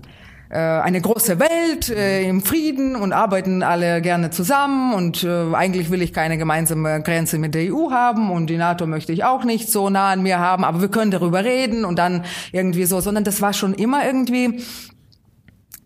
eine 0.56 1.00
große 1.00 1.38
Welt 1.38 1.90
äh, 1.90 2.22
im 2.28 2.42
Frieden 2.42 2.96
und 2.96 3.12
arbeiten 3.12 3.62
alle 3.62 4.00
gerne 4.00 4.30
zusammen. 4.30 4.94
Und 4.94 5.24
äh, 5.24 5.54
eigentlich 5.54 5.90
will 5.90 6.00
ich 6.00 6.12
keine 6.12 6.38
gemeinsame 6.38 7.02
Grenze 7.02 7.38
mit 7.38 7.54
der 7.54 7.74
EU 7.74 7.90
haben 7.90 8.30
und 8.30 8.48
die 8.48 8.56
NATO 8.56 8.86
möchte 8.86 9.12
ich 9.12 9.24
auch 9.24 9.44
nicht 9.44 9.70
so 9.70 9.90
nah 9.90 10.10
an 10.10 10.22
mir 10.22 10.38
haben, 10.38 10.64
aber 10.64 10.80
wir 10.80 10.88
können 10.88 11.10
darüber 11.10 11.44
reden 11.44 11.84
und 11.84 11.98
dann 11.98 12.24
irgendwie 12.52 12.84
so, 12.84 13.00
sondern 13.00 13.24
das 13.24 13.42
war 13.42 13.52
schon 13.52 13.74
immer 13.74 14.06
irgendwie 14.06 14.60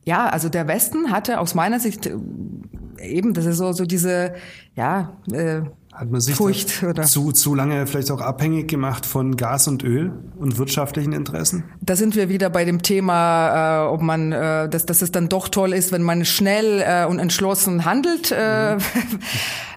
ja, 0.05 0.29
also 0.29 0.49
der 0.49 0.67
Westen 0.67 1.11
hatte 1.11 1.39
aus 1.39 1.55
meiner 1.55 1.79
Sicht 1.79 2.07
äh, 2.07 2.17
eben, 3.01 3.35
das 3.35 3.47
ist 3.47 3.59
so 3.59 3.73
so 3.73 3.85
diese 3.85 4.35
ja, 4.75 5.17
äh, 5.33 5.63
hat 5.93 6.11
man 6.11 6.23
sich 6.23 6.35
Furcht, 6.35 6.83
oder? 6.83 7.03
Zu, 7.03 7.33
zu 7.33 7.55
lange 7.55 7.87
vielleicht 7.87 8.11
auch 8.11 8.23
abhängig 8.23 8.67
gemacht 8.67 9.05
von 9.05 9.37
Gas 9.37 9.69
und 9.69 9.85
Öl 9.85 10.11
und 10.37 10.57
wirtschaftlichen 10.57 11.13
Interessen? 11.13 11.65
Da 11.83 11.97
sind 11.97 12.17
wir 12.17 12.31
wieder 12.31 12.49
bei 12.49 12.65
dem 12.65 12.83
Thema, 12.83 13.85
äh, 13.85 13.89
ob 13.89 14.01
man, 14.01 14.33
äh, 14.33 14.71
dass, 14.71 14.87
dass 14.87 15.03
es 15.03 15.13
dann 15.13 15.29
doch 15.29 15.49
toll 15.49 15.75
ist, 15.75 15.93
wenn 15.93 16.03
man 16.03 16.25
schnell 16.25 16.83
äh, 16.83 17.05
und 17.05 17.19
entschlossen 17.19 17.85
handelt. 17.85 18.33
Äh, 18.33 18.77
mhm. 18.77 18.79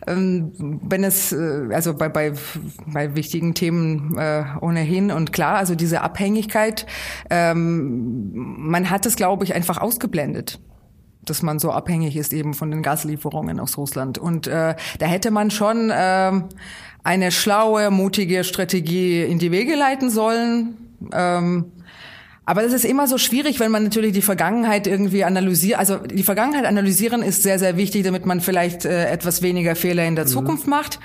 wenn 0.88 1.04
es, 1.04 1.34
äh, 1.34 1.68
also 1.74 1.94
bei, 1.94 2.08
bei, 2.08 2.34
bei 2.86 3.16
wichtigen 3.16 3.54
Themen 3.54 4.18
äh, 4.18 4.44
ohnehin. 4.62 5.12
Und 5.12 5.34
klar, 5.34 5.58
also 5.58 5.76
diese 5.76 6.02
Abhängigkeit, 6.02 6.86
ähm, 7.30 8.32
man 8.58 8.90
hat 8.90 9.06
es, 9.06 9.18
glaube 9.18 9.44
ich, 9.44 9.54
einfach 9.54 9.80
ausgeblendet 9.80 10.60
dass 11.30 11.42
man 11.42 11.60
so 11.60 11.72
abhängig 11.72 12.16
ist 12.16 12.34
eben 12.34 12.54
von 12.54 12.72
den 12.72 12.82
Gaslieferungen 12.82 13.60
aus 13.60 13.78
Russland. 13.78 14.18
Und 14.18 14.48
äh, 14.48 14.76
da 15.00 15.06
hätte 15.06 15.32
man 15.32 15.52
schon 15.52 15.90
äh, 15.90 16.32
eine 17.04 17.32
schlaue, 17.32 17.92
mutige 17.92 18.44
Strategie 18.44 19.24
in 19.24 19.40
die 19.40 19.52
Wege 19.52 19.76
leiten 19.76 20.10
sollen. 20.10 20.78
Ähm, 21.12 21.72
aber 22.46 22.62
das 22.62 22.74
ist 22.74 22.86
immer 22.86 23.08
so 23.08 23.18
schwierig, 23.18 23.60
wenn 23.60 23.72
man 23.72 23.84
natürlich 23.84 24.14
die 24.14 24.22
Vergangenheit 24.22 24.86
irgendwie 24.86 25.24
analysiert. 25.24 25.80
Also 25.80 25.98
die 25.98 26.24
Vergangenheit 26.24 26.66
analysieren 26.66 27.24
ist 27.24 27.42
sehr, 27.42 27.58
sehr 27.58 27.76
wichtig, 27.76 28.04
damit 28.04 28.26
man 28.26 28.40
vielleicht 28.40 28.86
äh, 28.86 29.08
etwas 29.08 29.42
weniger 29.42 29.76
Fehler 29.76 30.06
in 30.06 30.16
der 30.16 30.26
mhm. 30.26 30.30
Zukunft 30.30 30.68
macht. 30.68 31.00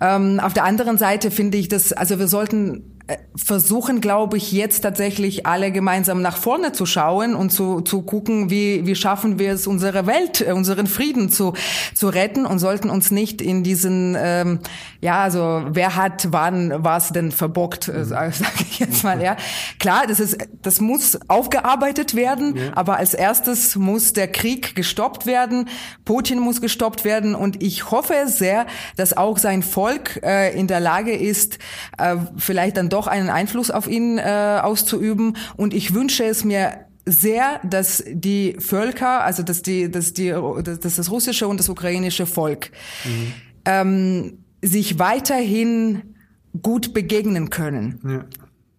Ähm, 0.00 0.38
auf 0.40 0.52
der 0.52 0.64
anderen 0.64 0.98
Seite 0.98 1.30
finde 1.30 1.56
ich 1.56 1.68
das, 1.68 1.94
also 1.94 2.18
wir 2.18 2.28
sollten 2.28 2.95
versuchen, 3.36 4.00
glaube 4.00 4.36
ich, 4.36 4.50
jetzt 4.50 4.80
tatsächlich 4.80 5.46
alle 5.46 5.70
gemeinsam 5.70 6.22
nach 6.22 6.36
vorne 6.36 6.72
zu 6.72 6.86
schauen 6.86 7.36
und 7.36 7.50
zu, 7.50 7.80
zu 7.80 8.02
gucken, 8.02 8.50
wie, 8.50 8.84
wie 8.84 8.96
schaffen 8.96 9.38
wir 9.38 9.52
es, 9.52 9.68
unsere 9.68 10.06
Welt, 10.08 10.40
äh, 10.40 10.52
unseren 10.52 10.88
Frieden 10.88 11.30
zu, 11.30 11.52
zu 11.94 12.08
retten 12.08 12.46
und 12.46 12.58
sollten 12.58 12.90
uns 12.90 13.12
nicht 13.12 13.40
in 13.40 13.62
diesen, 13.62 14.16
ähm, 14.18 14.58
ja, 15.00 15.20
also 15.20 15.62
wer 15.68 15.94
hat 15.94 16.28
wann 16.32 16.72
was 16.78 17.12
denn 17.12 17.30
verbockt, 17.30 17.86
äh, 17.86 17.98
mhm. 17.98 18.04
sage 18.04 18.32
ich 18.58 18.80
jetzt 18.80 19.04
mal, 19.04 19.22
ja. 19.22 19.36
Klar, 19.78 20.06
das 20.08 20.18
ist, 20.18 20.38
das 20.62 20.80
muss 20.80 21.16
aufgearbeitet 21.28 22.16
werden, 22.16 22.56
ja. 22.56 22.62
aber 22.74 22.96
als 22.96 23.14
erstes 23.14 23.76
muss 23.76 24.14
der 24.14 24.26
Krieg 24.26 24.74
gestoppt 24.74 25.26
werden, 25.26 25.68
Putin 26.04 26.40
muss 26.40 26.60
gestoppt 26.60 27.04
werden 27.04 27.36
und 27.36 27.62
ich 27.62 27.92
hoffe 27.92 28.14
sehr, 28.26 28.66
dass 28.96 29.16
auch 29.16 29.38
sein 29.38 29.62
Volk 29.62 30.20
äh, 30.24 30.58
in 30.58 30.66
der 30.66 30.80
Lage 30.80 31.12
ist, 31.12 31.58
äh, 31.98 32.16
vielleicht 32.36 32.78
dann 32.78 32.88
doch 32.88 32.95
doch 32.96 33.06
einen 33.06 33.28
Einfluss 33.28 33.70
auf 33.70 33.86
ihn 33.86 34.18
äh, 34.18 34.60
auszuüben. 34.62 35.36
Und 35.56 35.74
ich 35.74 35.94
wünsche 35.94 36.24
es 36.24 36.44
mir 36.44 36.86
sehr, 37.04 37.60
dass 37.62 38.02
die 38.06 38.56
Völker, 38.58 39.22
also 39.22 39.42
dass 39.42 39.62
die, 39.62 39.90
dass 39.90 40.12
die, 40.12 40.30
dass 40.30 40.96
das 40.96 41.10
russische 41.10 41.46
und 41.46 41.60
das 41.60 41.68
ukrainische 41.68 42.26
Volk 42.26 42.70
mhm. 43.04 43.32
ähm, 43.64 44.38
sich 44.62 44.98
weiterhin 44.98 46.14
gut 46.62 46.94
begegnen 46.94 47.50
können. 47.50 48.00
Ja. 48.04 48.24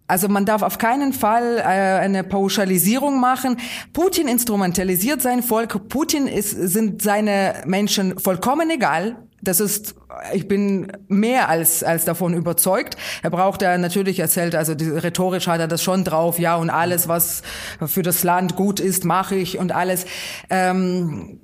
Also 0.08 0.28
man 0.28 0.46
darf 0.46 0.62
auf 0.62 0.78
keinen 0.78 1.12
Fall 1.12 1.58
äh, 1.58 1.62
eine 1.62 2.24
Pauschalisierung 2.24 3.20
machen. 3.20 3.58
Putin 3.92 4.26
instrumentalisiert 4.26 5.20
sein 5.20 5.42
Volk. 5.42 5.88
Putin 5.88 6.26
ist, 6.26 6.50
sind 6.50 7.02
seine 7.02 7.62
Menschen 7.66 8.18
vollkommen 8.18 8.70
egal. 8.70 9.16
Das 9.42 9.60
ist, 9.60 9.94
ich 10.32 10.48
bin 10.48 10.90
mehr 11.08 11.48
als, 11.48 11.82
als 11.82 12.04
davon 12.04 12.34
überzeugt. 12.34 12.96
Er 13.22 13.30
braucht 13.30 13.62
ja 13.62 13.76
natürlich 13.76 14.20
erzählt, 14.20 14.54
also 14.54 14.74
die, 14.74 14.88
rhetorisch 14.88 15.46
hat 15.46 15.60
er 15.60 15.68
das 15.68 15.82
schon 15.82 16.04
drauf, 16.04 16.38
ja, 16.38 16.56
und 16.56 16.70
alles, 16.70 17.08
was 17.08 17.42
für 17.86 18.02
das 18.02 18.24
Land 18.24 18.56
gut 18.56 18.80
ist, 18.80 19.04
mache 19.04 19.34
ich 19.34 19.58
und 19.58 19.72
alles. 19.72 20.06
Ähm, 20.50 21.40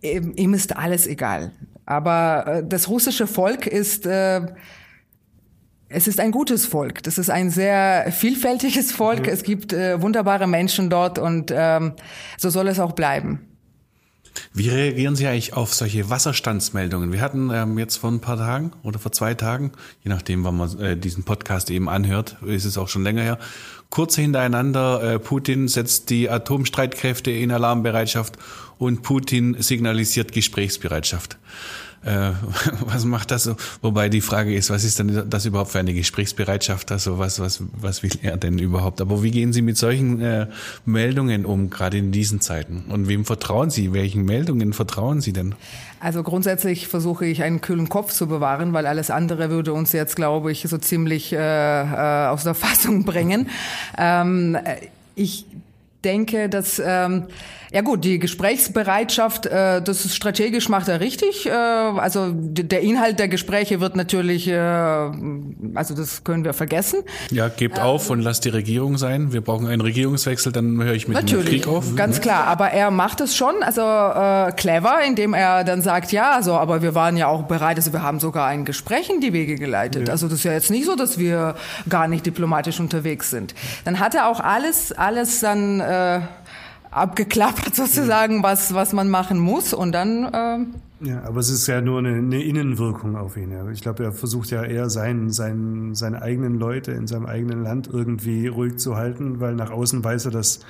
ihm 0.00 0.54
ist 0.54 0.76
alles 0.76 1.06
egal. 1.06 1.52
Aber 1.84 2.46
äh, 2.46 2.62
das 2.66 2.88
russische 2.88 3.26
Volk 3.26 3.66
ist, 3.66 4.06
äh, 4.06 4.40
es 5.88 6.08
ist 6.08 6.18
ein 6.18 6.32
gutes 6.32 6.66
Volk. 6.66 7.02
Das 7.04 7.18
ist 7.18 7.30
ein 7.30 7.50
sehr 7.50 8.10
vielfältiges 8.10 8.92
Volk. 8.92 9.26
Mhm. 9.26 9.32
Es 9.32 9.42
gibt 9.42 9.72
äh, 9.72 10.00
wunderbare 10.02 10.46
Menschen 10.46 10.90
dort 10.90 11.18
und 11.18 11.52
ähm, 11.54 11.92
so 12.38 12.50
soll 12.50 12.68
es 12.68 12.80
auch 12.80 12.92
bleiben. 12.92 13.55
Wie 14.52 14.68
reagieren 14.68 15.16
Sie 15.16 15.26
eigentlich 15.26 15.54
auf 15.54 15.74
solche 15.74 16.10
Wasserstandsmeldungen? 16.10 17.12
Wir 17.12 17.20
hatten 17.20 17.50
ähm, 17.52 17.78
jetzt 17.78 17.96
vor 17.96 18.10
ein 18.10 18.20
paar 18.20 18.36
Tagen 18.36 18.72
oder 18.82 18.98
vor 18.98 19.12
zwei 19.12 19.34
Tagen, 19.34 19.72
je 20.02 20.10
nachdem, 20.10 20.44
wann 20.44 20.56
man 20.56 20.78
äh, 20.78 20.96
diesen 20.96 21.24
Podcast 21.24 21.70
eben 21.70 21.88
anhört, 21.88 22.36
ist 22.46 22.64
es 22.64 22.78
auch 22.78 22.88
schon 22.88 23.02
länger 23.02 23.22
her, 23.22 23.38
kurz 23.90 24.16
hintereinander, 24.16 25.14
äh, 25.14 25.18
Putin 25.18 25.68
setzt 25.68 26.10
die 26.10 26.28
Atomstreitkräfte 26.28 27.30
in 27.30 27.50
Alarmbereitschaft 27.50 28.36
und 28.78 29.02
Putin 29.02 29.56
signalisiert 29.60 30.32
Gesprächsbereitschaft 30.32 31.38
äh, 32.04 32.30
was 32.80 33.04
macht 33.04 33.30
das 33.30 33.44
so? 33.44 33.56
Wobei 33.82 34.08
die 34.08 34.20
Frage 34.20 34.54
ist, 34.54 34.70
was 34.70 34.84
ist 34.84 34.98
denn 34.98 35.28
das 35.28 35.46
überhaupt 35.46 35.70
für 35.70 35.78
eine 35.78 35.94
Gesprächsbereitschaft? 35.94 36.92
Also 36.92 37.18
was, 37.18 37.40
was, 37.40 37.62
was 37.72 38.02
will 38.02 38.12
er 38.22 38.36
denn 38.36 38.58
überhaupt? 38.58 39.00
Aber 39.00 39.22
wie 39.22 39.30
gehen 39.30 39.52
Sie 39.52 39.62
mit 39.62 39.76
solchen 39.76 40.20
äh, 40.20 40.46
Meldungen 40.84 41.44
um, 41.44 41.70
gerade 41.70 41.98
in 41.98 42.12
diesen 42.12 42.40
Zeiten? 42.40 42.84
Und 42.88 43.08
wem 43.08 43.24
vertrauen 43.24 43.70
Sie? 43.70 43.92
Welchen 43.92 44.24
Meldungen 44.24 44.72
vertrauen 44.72 45.20
Sie 45.20 45.32
denn? 45.32 45.54
Also 45.98 46.22
grundsätzlich 46.22 46.88
versuche 46.88 47.26
ich 47.26 47.42
einen 47.42 47.60
kühlen 47.60 47.88
Kopf 47.88 48.12
zu 48.12 48.26
bewahren, 48.26 48.72
weil 48.72 48.86
alles 48.86 49.10
andere 49.10 49.50
würde 49.50 49.72
uns 49.72 49.92
jetzt, 49.92 50.14
glaube 50.14 50.52
ich, 50.52 50.62
so 50.68 50.78
ziemlich 50.78 51.32
äh, 51.32 51.36
äh, 51.38 52.26
aus 52.28 52.44
der 52.44 52.54
Fassung 52.54 53.04
bringen. 53.04 53.48
Ähm, 53.98 54.58
ich 55.14 55.46
denke, 56.04 56.48
dass 56.48 56.80
ähm, 56.84 57.24
ja 57.72 57.80
gut, 57.80 58.04
die 58.04 58.18
Gesprächsbereitschaft, 58.18 59.46
äh, 59.46 59.82
das 59.82 60.04
ist 60.04 60.14
strategisch 60.14 60.68
macht 60.68 60.88
er 60.88 61.00
richtig. 61.00 61.46
Äh, 61.46 61.50
also 61.50 62.32
der 62.32 62.80
Inhalt 62.80 63.18
der 63.18 63.28
Gespräche 63.28 63.80
wird 63.80 63.96
natürlich, 63.96 64.48
äh, 64.48 64.56
also 64.56 65.94
das 65.94 66.24
können 66.24 66.44
wir 66.44 66.52
vergessen. 66.52 67.00
Ja, 67.30 67.48
gebt 67.48 67.78
ähm, 67.78 67.84
auf 67.84 68.10
und 68.10 68.20
lasst 68.20 68.44
die 68.44 68.50
Regierung 68.50 68.98
sein. 68.98 69.32
Wir 69.32 69.40
brauchen 69.40 69.66
einen 69.66 69.80
Regierungswechsel, 69.80 70.52
dann 70.52 70.82
höre 70.82 70.94
ich 70.94 71.08
mit 71.08 71.16
natürlich, 71.16 71.44
dem 71.44 71.62
Krieg 71.62 71.68
auf. 71.68 71.96
Ganz 71.96 72.20
klar, 72.20 72.44
aber 72.46 72.70
er 72.70 72.90
macht 72.90 73.20
es 73.20 73.36
schon, 73.36 73.54
also 73.62 73.80
äh, 73.82 74.52
clever, 74.52 75.00
indem 75.06 75.34
er 75.34 75.64
dann 75.64 75.82
sagt, 75.82 76.12
ja, 76.12 76.32
also, 76.32 76.54
aber 76.54 76.82
wir 76.82 76.94
waren 76.94 77.16
ja 77.16 77.26
auch 77.26 77.42
bereit, 77.44 77.76
also 77.76 77.92
wir 77.92 78.02
haben 78.02 78.20
sogar 78.20 78.46
ein 78.46 78.64
Gespräch 78.64 79.10
in 79.10 79.20
die 79.20 79.32
Wege 79.32 79.56
geleitet. 79.56 80.08
Ja. 80.08 80.12
Also 80.12 80.28
das 80.28 80.38
ist 80.38 80.44
ja 80.44 80.52
jetzt 80.52 80.70
nicht 80.70 80.86
so, 80.86 80.94
dass 80.94 81.18
wir 81.18 81.56
gar 81.88 82.08
nicht 82.08 82.24
diplomatisch 82.26 82.80
unterwegs 82.80 83.30
sind. 83.30 83.54
Dann 83.84 83.98
hat 83.98 84.14
er 84.14 84.28
auch 84.28 84.40
alles, 84.40 84.92
alles 84.92 85.40
dann 85.40 85.80
äh, 85.80 86.20
abgeklappert 86.96 87.74
sozusagen, 87.74 88.42
was, 88.42 88.74
was 88.74 88.92
man 88.92 89.08
machen 89.08 89.38
muss 89.38 89.72
und 89.72 89.92
dann. 89.92 90.30
Ähm 90.32 90.74
ja, 91.00 91.22
aber 91.24 91.40
es 91.40 91.50
ist 91.50 91.66
ja 91.66 91.80
nur 91.82 91.98
eine, 91.98 92.14
eine 92.14 92.42
Innenwirkung 92.42 93.16
auf 93.16 93.36
ihn. 93.36 93.52
Ich 93.72 93.82
glaube, 93.82 94.04
er 94.04 94.12
versucht 94.12 94.50
ja 94.50 94.64
eher 94.64 94.88
sein, 94.88 95.30
sein, 95.30 95.94
seine 95.94 96.22
eigenen 96.22 96.58
Leute 96.58 96.92
in 96.92 97.06
seinem 97.06 97.26
eigenen 97.26 97.62
Land 97.62 97.88
irgendwie 97.92 98.46
ruhig 98.46 98.78
zu 98.78 98.96
halten, 98.96 99.38
weil 99.40 99.54
nach 99.54 99.70
außen 99.70 100.02
weiß 100.02 100.26
er, 100.26 100.30
dass, 100.30 100.60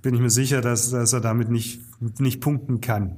bin 0.00 0.14
ich 0.14 0.20
mir 0.20 0.30
sicher, 0.30 0.62
dass, 0.62 0.90
dass 0.90 1.12
er 1.12 1.20
damit 1.20 1.50
nicht, 1.50 1.82
nicht 2.18 2.40
punkten 2.40 2.80
kann. 2.80 3.16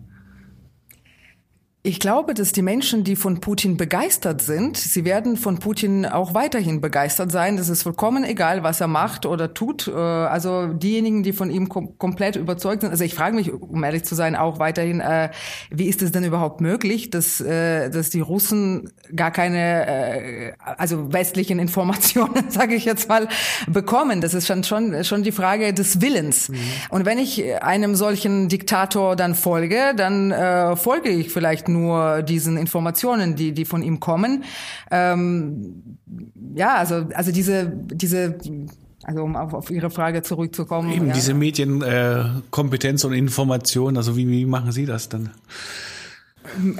Ich 1.86 2.00
glaube, 2.00 2.32
dass 2.32 2.52
die 2.52 2.62
Menschen, 2.62 3.04
die 3.04 3.14
von 3.14 3.40
Putin 3.40 3.76
begeistert 3.76 4.40
sind, 4.40 4.78
sie 4.78 5.04
werden 5.04 5.36
von 5.36 5.58
Putin 5.58 6.06
auch 6.06 6.32
weiterhin 6.32 6.80
begeistert 6.80 7.30
sein. 7.30 7.58
Das 7.58 7.68
ist 7.68 7.82
vollkommen 7.82 8.24
egal, 8.24 8.62
was 8.62 8.80
er 8.80 8.86
macht 8.86 9.26
oder 9.26 9.52
tut. 9.52 9.88
Äh, 9.88 9.92
also 9.92 10.68
diejenigen, 10.68 11.22
die 11.22 11.34
von 11.34 11.50
ihm 11.50 11.68
kom 11.68 11.98
komplett 11.98 12.36
überzeugt 12.36 12.80
sind. 12.80 12.90
Also 12.90 13.04
ich 13.04 13.14
frage 13.14 13.36
mich, 13.36 13.52
um 13.52 13.84
ehrlich 13.84 14.04
zu 14.04 14.14
sein, 14.14 14.34
auch 14.34 14.58
weiterhin, 14.58 15.00
äh, 15.00 15.28
wie 15.70 15.84
ist 15.84 16.00
es 16.00 16.10
denn 16.10 16.24
überhaupt 16.24 16.62
möglich, 16.62 17.10
dass, 17.10 17.42
äh, 17.42 17.90
dass 17.90 18.08
die 18.08 18.20
Russen 18.20 18.90
gar 19.14 19.30
keine, 19.30 20.54
also 20.64 21.12
westlichen 21.12 21.58
Informationen, 21.64 22.48
sage 22.48 22.76
ich 22.76 22.86
jetzt 22.86 23.10
mal, 23.10 23.28
bekommen? 23.68 24.22
Das 24.22 24.32
ist 24.32 24.46
schon 24.46 24.64
schon 24.64 25.04
schon 25.04 25.22
die 25.22 25.32
Frage 25.32 25.74
des 25.74 26.00
Willens. 26.00 26.48
Mhm. 26.48 26.56
Und 26.88 27.04
wenn 27.04 27.18
ich 27.18 27.62
einem 27.62 27.94
solchen 27.94 28.48
Diktator 28.48 29.16
dann 29.16 29.34
folge, 29.34 29.92
dann 29.94 30.76
folge 30.78 31.10
ich 31.10 31.30
vielleicht 31.30 31.73
nur 31.74 32.22
diesen 32.22 32.56
Informationen, 32.56 33.36
die, 33.36 33.52
die 33.52 33.66
von 33.66 33.82
ihm 33.82 34.00
kommen. 34.00 34.44
Ähm, 34.90 35.98
ja, 36.54 36.76
also, 36.76 37.06
also 37.14 37.30
diese, 37.32 37.70
diese 37.70 38.38
also 39.04 39.22
um 39.22 39.36
auf, 39.36 39.52
auf 39.52 39.70
Ihre 39.70 39.90
Frage 39.90 40.22
zurückzukommen. 40.22 40.90
Eben 40.92 41.08
ja. 41.08 41.12
diese 41.12 41.34
Medienkompetenz 41.34 43.04
äh, 43.04 43.06
und 43.06 43.12
Information, 43.12 43.96
also 43.96 44.16
wie, 44.16 44.26
wie 44.28 44.46
machen 44.46 44.72
Sie 44.72 44.86
das 44.86 45.08
dann? 45.08 45.30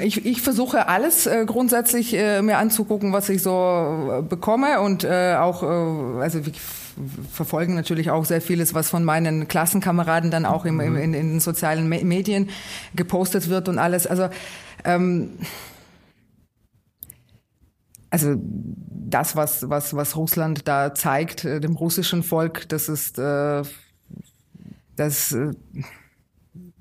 Ich, 0.01 0.25
ich 0.25 0.43
versuche 0.43 0.89
alles 0.89 1.27
äh, 1.27 1.45
grundsätzlich 1.47 2.15
äh, 2.15 2.43
mir 2.43 2.59
anzugucken, 2.59 3.13
was 3.13 3.29
ich 3.29 3.43
so 3.43 4.21
äh, 4.21 4.23
bekomme 4.23 4.81
und 4.81 5.05
äh, 5.05 5.37
auch, 5.39 5.63
äh, 5.63 6.23
also 6.23 6.45
wir 6.45 6.53
verfolgen 7.33 7.75
natürlich 7.75 8.11
auch 8.11 8.25
sehr 8.25 8.41
vieles, 8.41 8.75
was 8.75 8.91
von 8.91 9.05
meinen 9.05 9.49
Klassenkameraden 9.49 10.31
dann 10.31 10.47
auch 10.47 10.65
im, 10.65 10.81
im, 10.81 10.93
mhm. 10.93 10.99
in, 10.99 11.15
in 11.15 11.29
den 11.31 11.41
sozialen 11.41 11.89
Medien 11.89 12.51
gepostet 12.95 13.49
wird 13.49 13.69
und 13.69 13.79
alles. 13.79 14.07
Also 14.07 14.29
ähm, 14.85 15.39
also 18.11 18.37
das, 18.39 19.35
was, 19.35 19.69
was, 19.69 19.97
was 19.97 20.15
Russland 20.15 20.69
da 20.69 20.95
zeigt, 20.95 21.45
äh, 21.45 21.61
dem 21.61 21.75
russischen 21.75 22.23
Volk, 22.23 22.69
das 22.69 22.89
ist 22.89 23.19
äh, 23.19 23.63
das 24.95 25.33
äh, 25.33 25.51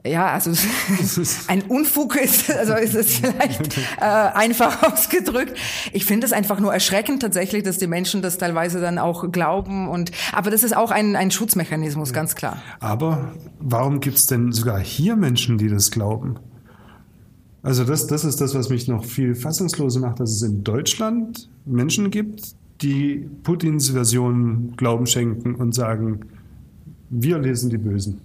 ja, 0.06 0.28
also 0.28 0.52
ein 1.48 1.62
Unfug 1.64 2.18
ist, 2.18 2.52
also 2.52 2.74
ist 2.74 2.94
es 2.94 3.18
vielleicht 3.18 3.78
äh, 4.02 4.04
einfach 4.04 4.84
ausgedrückt. 4.84 5.58
Ich 5.94 6.06
finde 6.06 6.28
es 6.28 6.34
einfach 6.34 6.60
nur 6.60 6.74
erschreckend 6.74 7.22
tatsächlich, 7.22 7.64
dass 7.64 7.78
die 7.78 7.88
Menschen 7.88 8.22
das 8.22 8.38
teilweise 8.38 8.82
dann 8.82 8.98
auch 8.98 9.32
glauben 9.32 9.88
und 9.88 10.12
aber 10.34 10.52
das 10.52 10.64
ist 10.64 10.76
auch 10.76 10.92
ein, 10.92 11.16
ein 11.16 11.32
Schutzmechanismus, 11.32 12.12
ganz 12.12 12.36
klar. 12.36 12.62
Aber 12.80 13.34
warum 13.60 14.02
gibt's 14.02 14.26
denn 14.26 14.52
sogar 14.52 14.80
hier 14.80 15.16
Menschen, 15.16 15.58
die 15.58 15.70
das 15.70 15.90
glauben? 15.90 16.38
Also 17.62 17.86
das, 17.86 18.08
das 18.08 18.26
ist 18.26 18.42
das, 18.42 18.54
was 18.56 18.70
mich 18.70 18.90
noch 18.90 19.06
viel 19.06 19.36
fassungsloser 19.36 20.02
macht, 20.02 20.20
dass 20.20 20.32
es 20.32 20.42
in 20.42 20.66
Deutschland 20.66 21.50
Menschen 21.66 22.12
gibt, 22.12 22.56
die 22.82 23.30
Putins 23.44 23.92
Version 23.92 24.74
Glauben 24.76 25.08
schenken 25.08 25.56
und 25.56 25.74
sagen, 25.74 26.26
wir 27.10 27.40
lesen 27.40 27.70
die 27.70 27.78
Bösen. 27.78 28.20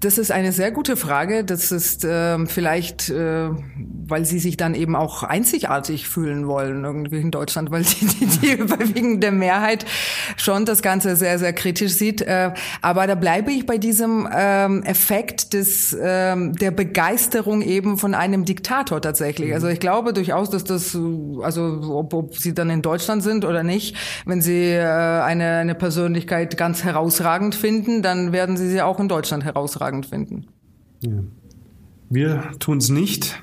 Das 0.00 0.16
ist 0.16 0.30
eine 0.30 0.52
sehr 0.52 0.70
gute 0.70 0.96
Frage. 0.96 1.42
Das 1.42 1.72
ist 1.72 2.04
äh, 2.04 2.46
vielleicht, 2.46 3.10
äh, 3.10 3.48
weil 4.06 4.24
sie 4.24 4.38
sich 4.38 4.56
dann 4.56 4.76
eben 4.76 4.94
auch 4.94 5.24
einzigartig 5.24 6.08
fühlen 6.08 6.46
wollen 6.46 6.84
irgendwie 6.84 7.20
in 7.20 7.32
Deutschland, 7.32 7.72
weil 7.72 7.82
die, 7.82 8.06
die, 8.06 8.26
die 8.26 8.52
überwiegende 8.58 9.32
Mehrheit 9.32 9.84
schon 10.36 10.64
das 10.64 10.82
Ganze 10.82 11.16
sehr, 11.16 11.40
sehr 11.40 11.52
kritisch 11.52 11.94
sieht. 11.94 12.22
Äh, 12.22 12.52
aber 12.80 13.08
da 13.08 13.16
bleibe 13.16 13.50
ich 13.50 13.66
bei 13.66 13.76
diesem 13.76 14.28
ähm, 14.32 14.84
Effekt 14.84 15.52
des 15.52 15.96
ähm, 16.00 16.52
der 16.54 16.70
Begeisterung 16.70 17.60
eben 17.60 17.98
von 17.98 18.14
einem 18.14 18.44
Diktator 18.44 19.02
tatsächlich. 19.02 19.52
Also 19.52 19.66
ich 19.66 19.80
glaube 19.80 20.12
durchaus, 20.12 20.48
dass 20.48 20.62
das, 20.62 20.96
also 21.42 21.80
ob, 21.90 22.14
ob 22.14 22.38
sie 22.38 22.54
dann 22.54 22.70
in 22.70 22.82
Deutschland 22.82 23.24
sind 23.24 23.44
oder 23.44 23.64
nicht, 23.64 23.96
wenn 24.26 24.42
sie 24.42 24.74
äh, 24.74 24.84
eine, 24.84 25.56
eine 25.56 25.74
Persönlichkeit 25.74 26.56
ganz 26.56 26.84
herausragend 26.84 27.56
finden, 27.56 28.00
dann 28.02 28.30
werden 28.30 28.56
sie 28.56 28.68
sie 28.68 28.80
auch 28.80 29.00
in 29.00 29.08
Deutschland 29.08 29.44
herausragend 29.44 29.87
herausragend 29.88 30.06
finden. 30.06 30.46
Ja. 31.00 31.22
Wir 32.10 32.42
tun 32.58 32.78
es 32.78 32.88
nicht. 32.88 33.42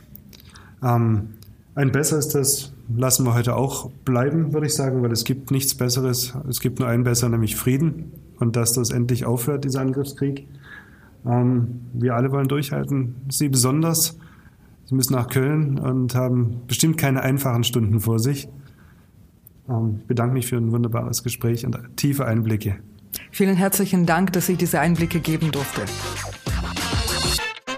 Ähm, 0.83 1.29
ein 1.75 1.91
besser 1.91 2.17
ist 2.17 2.29
das, 2.29 2.73
lassen 2.95 3.25
wir 3.25 3.33
heute 3.33 3.55
auch 3.55 3.91
bleiben, 4.05 4.53
würde 4.53 4.67
ich 4.67 4.73
sagen, 4.73 5.03
weil 5.03 5.11
es 5.11 5.23
gibt 5.23 5.51
nichts 5.51 5.75
Besseres. 5.75 6.33
Es 6.49 6.59
gibt 6.59 6.79
nur 6.79 6.87
einen 6.87 7.03
besser, 7.03 7.29
nämlich 7.29 7.55
Frieden 7.55 8.11
und 8.39 8.55
dass 8.55 8.73
das 8.73 8.89
endlich 8.89 9.25
aufhört, 9.25 9.65
dieser 9.65 9.81
Angriffskrieg. 9.81 10.47
Ähm, 11.25 11.81
wir 11.93 12.15
alle 12.15 12.31
wollen 12.31 12.47
durchhalten, 12.47 13.15
Sie 13.29 13.49
besonders. 13.49 14.17
Sie 14.85 14.93
müssen 14.93 15.13
nach 15.13 15.29
Köln 15.29 15.79
und 15.79 16.13
haben 16.13 16.61
bestimmt 16.67 16.97
keine 16.97 17.21
einfachen 17.21 17.63
Stunden 17.63 17.99
vor 17.99 18.19
sich. 18.19 18.47
Ähm, 19.67 19.97
ich 20.01 20.07
bedanke 20.07 20.33
mich 20.33 20.47
für 20.47 20.57
ein 20.57 20.71
wunderbares 20.71 21.23
Gespräch 21.23 21.65
und 21.65 21.77
tiefe 21.95 22.25
Einblicke. 22.25 22.77
Vielen 23.31 23.55
herzlichen 23.55 24.05
Dank, 24.05 24.33
dass 24.33 24.49
ich 24.49 24.57
diese 24.57 24.79
Einblicke 24.79 25.19
geben 25.19 25.51
durfte. 25.51 25.81